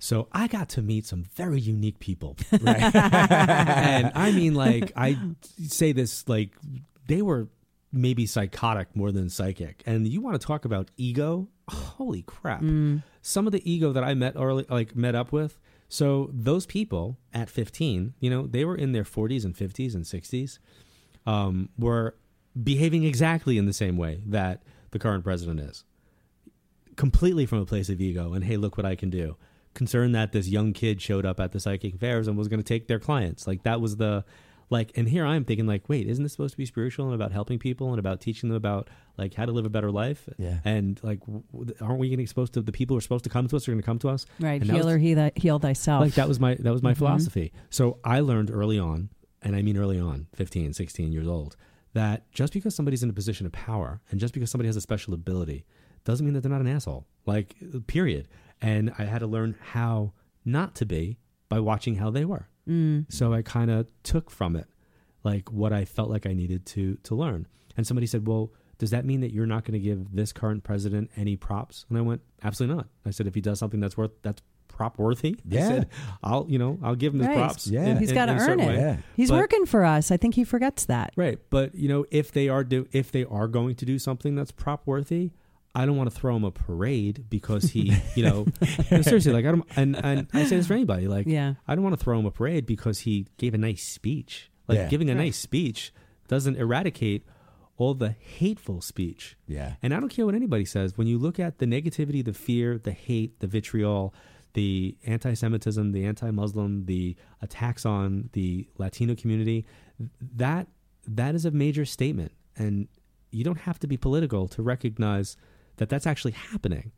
[0.00, 2.36] So I got to meet some very unique people.
[2.60, 2.94] Right.
[2.94, 5.16] and I mean, like, I
[5.62, 6.50] say this, like,
[7.06, 7.48] they were
[7.92, 9.82] maybe psychotic more than psychic.
[9.86, 11.48] And you want to talk about ego?
[11.68, 12.62] Holy crap.
[13.22, 15.58] Some of the ego that I met early, like, met up with.
[15.88, 20.04] So those people at 15, you know, they were in their 40s and 50s and
[20.04, 20.58] 60s,
[21.26, 22.16] um, were
[22.60, 25.84] behaving exactly in the same way that the current president is
[26.96, 29.36] completely from a place of ego and hey look what i can do
[29.80, 32.70] concerned that this young kid showed up at the psychic fairs and was going to
[32.74, 34.24] take their clients like that was the
[34.68, 37.32] like and here i'm thinking like wait isn't this supposed to be spiritual and about
[37.32, 40.58] helping people and about teaching them about like how to live a better life Yeah.
[40.64, 41.42] and like w-
[41.80, 43.72] aren't we getting supposed to the people who are supposed to come to us are
[43.72, 44.60] going to come to us Right.
[44.60, 46.02] And that was- Healer, he that heal thyself.
[46.02, 46.98] like that was my that was my Mhm.
[46.98, 49.08] philosophy so i learned early on
[49.42, 51.56] and i mean early on 15 16 years old
[51.94, 54.80] that just because somebody's in a position of power and just because somebody has a
[54.80, 55.64] special ability
[56.04, 57.56] doesn't mean that they're not an asshole like
[57.88, 58.28] period
[58.62, 60.12] and i had to learn how
[60.44, 63.06] not to be by watching how they were Mm.
[63.10, 64.66] so i kind of took from it
[65.24, 67.46] like what i felt like i needed to to learn
[67.76, 70.62] and somebody said well does that mean that you're not going to give this current
[70.62, 73.96] president any props and i went absolutely not i said if he does something that's
[73.96, 75.68] worth that's prop worthy i Yeah.
[75.68, 75.88] said
[76.22, 77.36] i'll you know i'll give him his Right.
[77.36, 77.86] props Yeah.
[77.86, 78.74] in- He's in- got to earn it.
[78.76, 78.96] Yeah.
[79.16, 80.10] He's But- working for us.
[80.10, 81.12] I think he forgets that.
[81.16, 84.34] right but you know if they are do if they are going to do something
[84.36, 85.32] that's prop worthy
[85.74, 88.46] I don't want to throw him a parade because he, you know,
[88.90, 91.54] no, seriously, like I don't, and, and I say this for anybody, like Yeah.
[91.68, 94.50] I don't want to throw him a parade because he gave a nice speech.
[94.66, 94.88] Like Yeah.
[94.88, 95.24] giving a Right.
[95.26, 95.92] nice speech
[96.28, 97.24] doesn't eradicate
[97.76, 99.36] all the hateful speech.
[99.46, 99.74] Yeah.
[99.82, 100.98] And I don't care what anybody says.
[100.98, 104.12] When you look at the negativity, the fear, the hate, the vitriol,
[104.54, 109.64] the anti Semitism, the anti Muslim, the attacks on the Latino community,
[110.36, 110.66] that
[111.06, 112.32] that is a major statement.
[112.56, 112.88] And
[113.30, 115.36] you don't have to be political to recognize
[115.80, 116.92] that that's actually happening.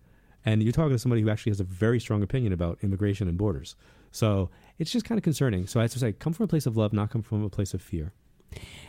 [0.44, 3.38] And you're talking to somebody who actually has a very strong opinion about immigration and
[3.38, 3.76] borders.
[4.10, 5.68] So it's just kind of concerning.
[5.68, 7.48] So I have to say, come from a place of love, not come from a
[7.48, 8.12] place of fear.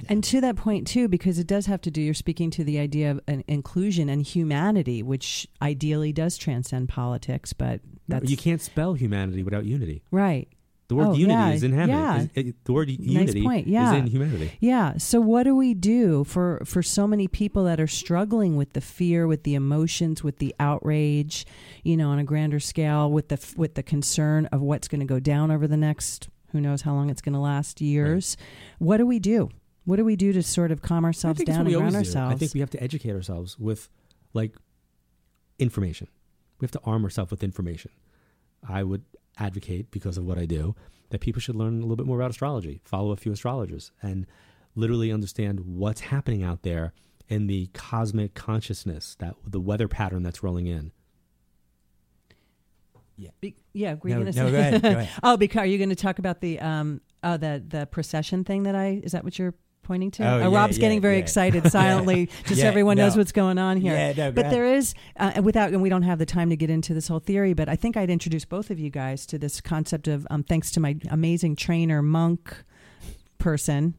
[0.09, 2.01] And to that point too, because it does have to do.
[2.01, 7.53] You're speaking to the idea of an inclusion and humanity, which ideally does transcend politics,
[7.53, 10.01] but that's you can't spell humanity without unity.
[10.11, 10.49] right.
[10.93, 11.89] The word Oh, unity yeah, is in heaven.
[11.95, 12.25] yeah.
[12.35, 13.93] It- the word unity point, yeah.
[13.93, 14.51] is in humanity.
[14.59, 14.97] Yeah.
[14.97, 18.81] So what do we do for for so many people that are struggling with the
[18.81, 21.45] fear, with the emotions, with the outrage,
[21.83, 25.05] you know, on a grander scale, with the with the concern of what's going to
[25.07, 28.37] go down over the next who knows how long it's going to last years?
[28.77, 29.49] What do we do?
[29.85, 31.97] What do we do to sort of calm ourselves down and ground do.
[31.97, 32.35] ourselves?
[32.35, 33.89] I think we have to educate ourselves with
[34.33, 34.55] like
[35.59, 36.07] information.
[36.59, 37.91] We have to arm ourselves with information.
[38.67, 39.03] I would
[39.39, 40.75] advocate because of what I do
[41.09, 44.25] that people should learn a little bit more about astrology, follow a few astrologers, and
[44.75, 46.93] literally understand what's happening out there
[47.29, 50.91] in the cosmic consciousness, that the weather pattern that's rolling in.
[53.39, 54.51] Be- yeah, were you No, gonna no, say?
[54.51, 55.09] go ahead, go ahead.
[55.23, 58.63] oh, because are you going to talk about the um oh the the precession thing
[58.63, 59.53] that I is that what you're
[59.83, 60.23] pointing to?
[60.23, 61.23] Oh, yeah, Rob's yeah, getting very yeah.
[61.23, 63.93] excited silently, just so Yeah, everyone knows what's going on here.
[63.93, 64.53] Yeah, no, but ahead.
[64.53, 67.19] there is uh, without and we don't have the time to get into this whole
[67.19, 70.43] theory, but I think I'd introduce both of you guys to this concept of um,
[70.43, 72.63] thanks to my amazing trainer monk
[73.37, 73.95] person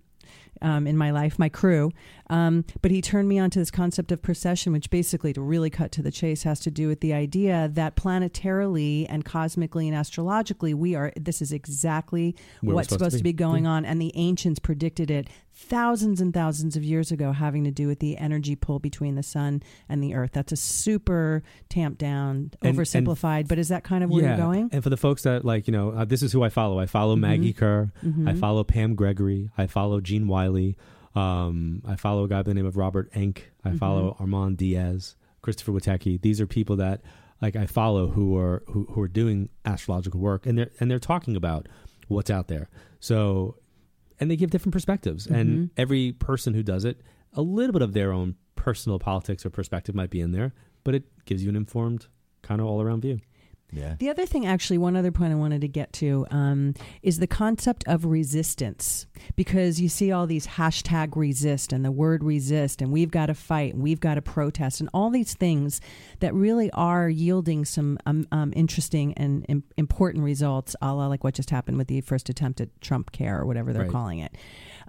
[0.62, 1.92] um, in my life, my crew.
[2.30, 5.70] Um, but he turned me on to this concept of precession, which basically, to really
[5.70, 9.96] cut to the chase, has to do with the idea that planetarily and cosmically and
[9.96, 11.12] astrologically, we are.
[11.16, 13.32] This is exactly Where what's supposed to supposed to be.
[13.32, 17.62] be, going on, and the ancients predicted it thousands and thousands of years ago, having
[17.64, 20.32] to do with the energy pull between the sun and the earth.
[20.32, 23.46] That's a super tamped down, And- and- oversimplified.
[23.48, 24.68] but is that kind of where you're going?
[24.72, 26.78] And for the folks that like, you know, uh, this is who I follow.
[26.80, 27.92] I follow Maggie Kerr.
[28.04, 28.28] Mm-hmm.
[28.28, 29.50] I follow Pam Gregory.
[29.56, 30.76] I follow Gene Wiley.
[31.14, 33.52] Um, I follow a guy by the name of Robert Enck.
[33.64, 33.78] I Mm-hmm.
[33.78, 36.20] follow Armand Diaz, Christopher Witecki.
[36.20, 37.02] These are people that
[37.40, 40.98] like I follow who are who, who are doing astrological work and they're and they're
[40.98, 41.68] talking about
[42.08, 42.68] what's out there.
[42.98, 43.56] So
[44.24, 45.26] and they give different perspectives.
[45.26, 45.34] Mm-hmm.
[45.34, 47.02] And every person who does it,
[47.34, 50.94] a little bit of their own personal politics or perspective might be in there, but
[50.94, 52.06] it gives you an informed
[52.40, 53.20] kind of all around view.
[53.74, 53.96] Yeah.
[53.98, 57.26] The other thing, actually, one other point I wanted to get to um, is the
[57.26, 59.06] concept of resistance.
[59.36, 63.34] Because you see all these hashtag resist and the word resist, and we've got to
[63.34, 65.80] fight, and we've got to protest, and all these things
[66.20, 71.24] that really are yielding some um, um, interesting and im- important results, a la like
[71.24, 73.90] what just happened with the first attempt at Trump Care or whatever they're Right.
[73.92, 74.34] calling it.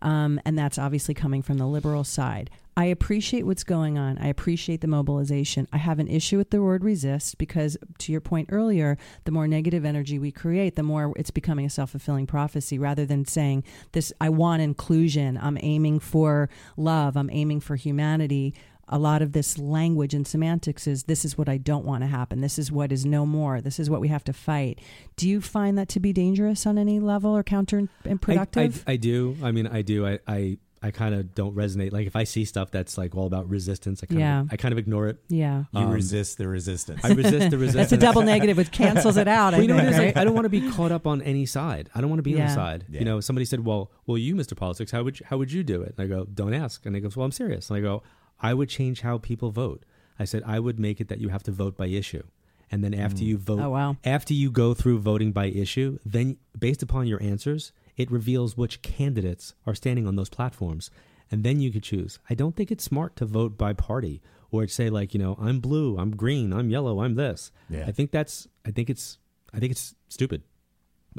[0.01, 2.49] Um, and that's obviously coming from the liberal side.
[2.77, 4.17] I appreciate what's going on.
[4.17, 5.65] I appreciate the mobilization.
[5.71, 9.47] I have an issue with the word resist because, to your point earlier, the more
[9.47, 13.63] negative energy we create, the more it's becoming a self fulfilling prophecy rather than saying,
[13.93, 15.39] This, I want inclusion.
[15.41, 17.15] I'm aiming for love.
[17.15, 18.53] I'm aiming for humanity.
[18.87, 22.07] A lot of this language and semantics is this is what I don't want to
[22.07, 22.41] happen.
[22.41, 23.59] This is what is no more.
[23.59, 24.79] This is what we have to fight.
[25.15, 28.83] Do you find that to be dangerous on any level or counterproductive?
[28.85, 29.37] I, I, I do.
[29.43, 30.05] I mean, I do.
[30.05, 31.91] I, I I kind of don't resonate.
[31.93, 34.41] Like if I see stuff that's like all about resistance, I kind Yeah.
[34.41, 35.17] of I kind of ignore it.
[35.29, 35.63] yeah.
[35.71, 37.03] You Um, resist the resistance.
[37.03, 37.89] I resist the resistance.
[37.89, 39.55] That's a double negative, which cancels it out.
[39.55, 39.97] I Well, you know think, it is?
[39.97, 40.05] right?
[40.07, 41.89] Like, I don't want to be caught up on any side.
[41.95, 42.47] I don't want to be on Yeah.
[42.49, 42.85] the side.
[42.87, 42.99] Yeah.
[42.99, 44.55] You know, somebody said, "Well, well, you, Mr.
[44.55, 46.93] Politics, how would you, how would you do it?" And I go, "Don't ask." And
[46.93, 48.03] they goes, "Well, I'm serious." And I go,
[48.39, 49.83] "I would change how people vote."
[50.19, 52.23] I said, "I would make it that you have to vote by issue."
[52.71, 53.97] And then after you vote, Oh, wow.
[54.03, 58.81] after you go through voting by issue, then based upon your answers, it reveals which
[58.81, 60.89] candidates are standing on those platforms,
[61.31, 62.17] and then you could choose.
[62.29, 64.21] I don't think it's smart to vote by party
[64.51, 67.51] or say like you know I'm blue, I'm green, I'm yellow, I'm this.
[67.69, 67.85] Yeah.
[67.87, 69.19] I think that's I think it's
[69.53, 70.41] I think it's stupid.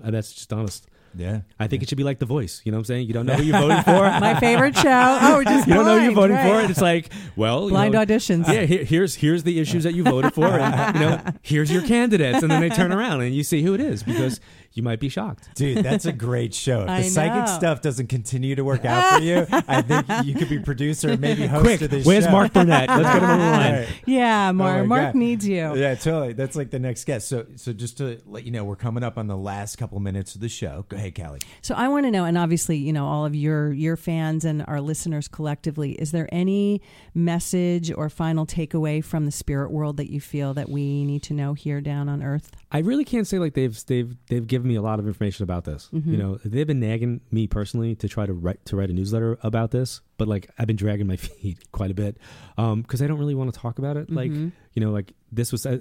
[0.03, 0.89] Uh, That's just honest.
[1.17, 1.41] Yeah.
[1.59, 2.62] I think it should be like The Voice.
[2.64, 3.07] You know what I'm saying?
[3.07, 4.01] You don't know who you're voting for.
[4.21, 5.19] My favorite show.
[5.21, 6.62] Oh, we're just you don't know who you're blind, voting for, right.
[6.62, 8.47] and it's like, well, you blind know, auditions.
[8.47, 11.83] yeah, here, here's here's the issues that you voted for, and you know, here's your
[11.83, 14.41] candidates, and then they turn around and you see who it is because
[14.77, 15.49] you might be shocked.
[15.55, 16.83] Dude, that's a great show.
[16.83, 17.47] If I the psychic know.
[17.47, 21.47] stuff doesn't continue to work out for you, I think you could be producer maybe
[21.47, 22.31] host Quick, of this where's show.
[22.31, 22.89] Mark Burnett?
[22.89, 23.72] Let's get him on the line.
[23.74, 23.89] Right.
[24.07, 24.83] Yeah, oh Mark.
[24.83, 25.14] Oh Mark God.
[25.14, 25.74] needs you.
[25.77, 26.33] Yeah, totally.
[26.35, 27.29] That's like the next guest.
[27.29, 30.35] So, so just to let you know, we're coming up on the last couple minutes
[30.35, 30.85] of the show.
[30.89, 31.41] Go ahead, Callie.
[31.62, 34.64] So I want to know, and obviously, you know, all of your your fans and
[34.66, 36.81] our listeners collectively, is there any
[37.14, 41.35] message or final takeaway from the spirit world that you feel that we need to
[41.35, 42.51] know here down on Earth?
[42.70, 45.64] I really can't say like they've they've they've given me a lot of information about
[45.64, 45.89] this.
[45.93, 46.11] Mm-hmm.
[46.12, 49.39] You know, they've been nagging me personally to try to write to write a newsletter
[49.43, 52.19] about this, but like I've been dragging my feet quite a bit
[52.57, 54.11] because I don't really want to talk about it.
[54.11, 54.49] Like Mm-hmm.
[54.75, 55.67] you know, like this was.
[55.67, 55.79] Uh,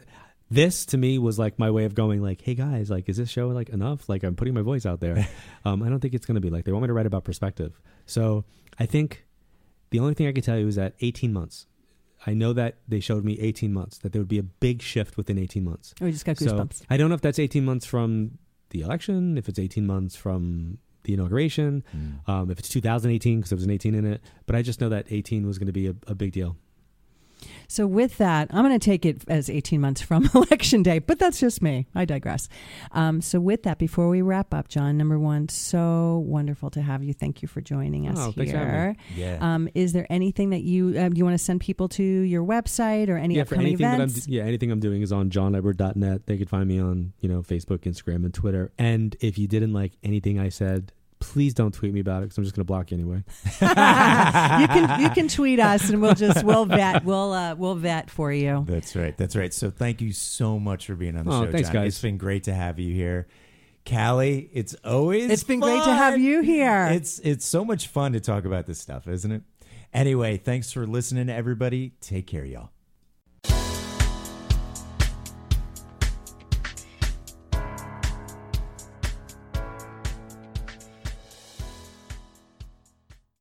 [0.51, 3.31] this to me was like my way of going like hey guys like is this
[3.31, 5.27] show like enough like i'm putting my voice out there
[5.65, 7.23] um, i don't think it's going to be like they want me to write about
[7.23, 8.45] perspective so
[8.77, 9.25] i think
[9.89, 11.65] the only thing i can tell you is that 18 months
[12.27, 15.17] i know that they showed me 18 months that there would be a big shift
[15.17, 16.83] within 18 months Oh, we just got so goosebumps.
[16.91, 18.37] I don't know if that's 18 months from
[18.75, 21.83] the election, if it's 18 months from the inauguration,
[22.27, 24.21] um, if it's 2018 because there was an 18 in it.
[24.47, 26.57] But I just know that 18 was going to be a, a big deal.
[27.67, 31.19] So with that, I'm going to take it as 18 months from election day, but
[31.19, 31.87] that's just me.
[31.95, 32.47] I digress.
[32.91, 37.03] Um, so with that, before we wrap up, John, number one, so wonderful to have
[37.03, 37.13] you.
[37.13, 38.95] Thank you for joining us Oh, thanks for here.
[39.15, 39.37] Yeah.
[39.41, 43.09] Um, is there anything that you do you want to send people to your website
[43.09, 44.27] or any yeah, for upcoming anything that I'm events?
[44.27, 46.25] yeah anything I'm doing is on johnedward.net.
[46.25, 48.71] They could find me on you know Facebook, Instagram, and Twitter.
[48.77, 52.37] And if you didn't like anything I said, please don't tweet me about it because
[52.37, 53.23] I'm just going to block you anyway.
[53.61, 53.67] you
[54.67, 58.31] can you can tweet us and we'll just we'll vet we'll uh, we'll vet for
[58.31, 58.63] you.
[58.67, 59.17] That's right.
[59.17, 59.53] That's right.
[59.53, 61.73] So thank you so much for being on the Oh, show, thanks, John.
[61.83, 61.87] guys.
[61.93, 63.27] It's been great to have you here.
[63.87, 66.87] Callie, it's always It's been great to have you here.
[66.91, 69.43] It's it's so much fun to talk about this stuff, isn't it?
[69.93, 71.93] Anyway, thanks for listening, everybody.
[72.01, 72.71] Take care, y'all.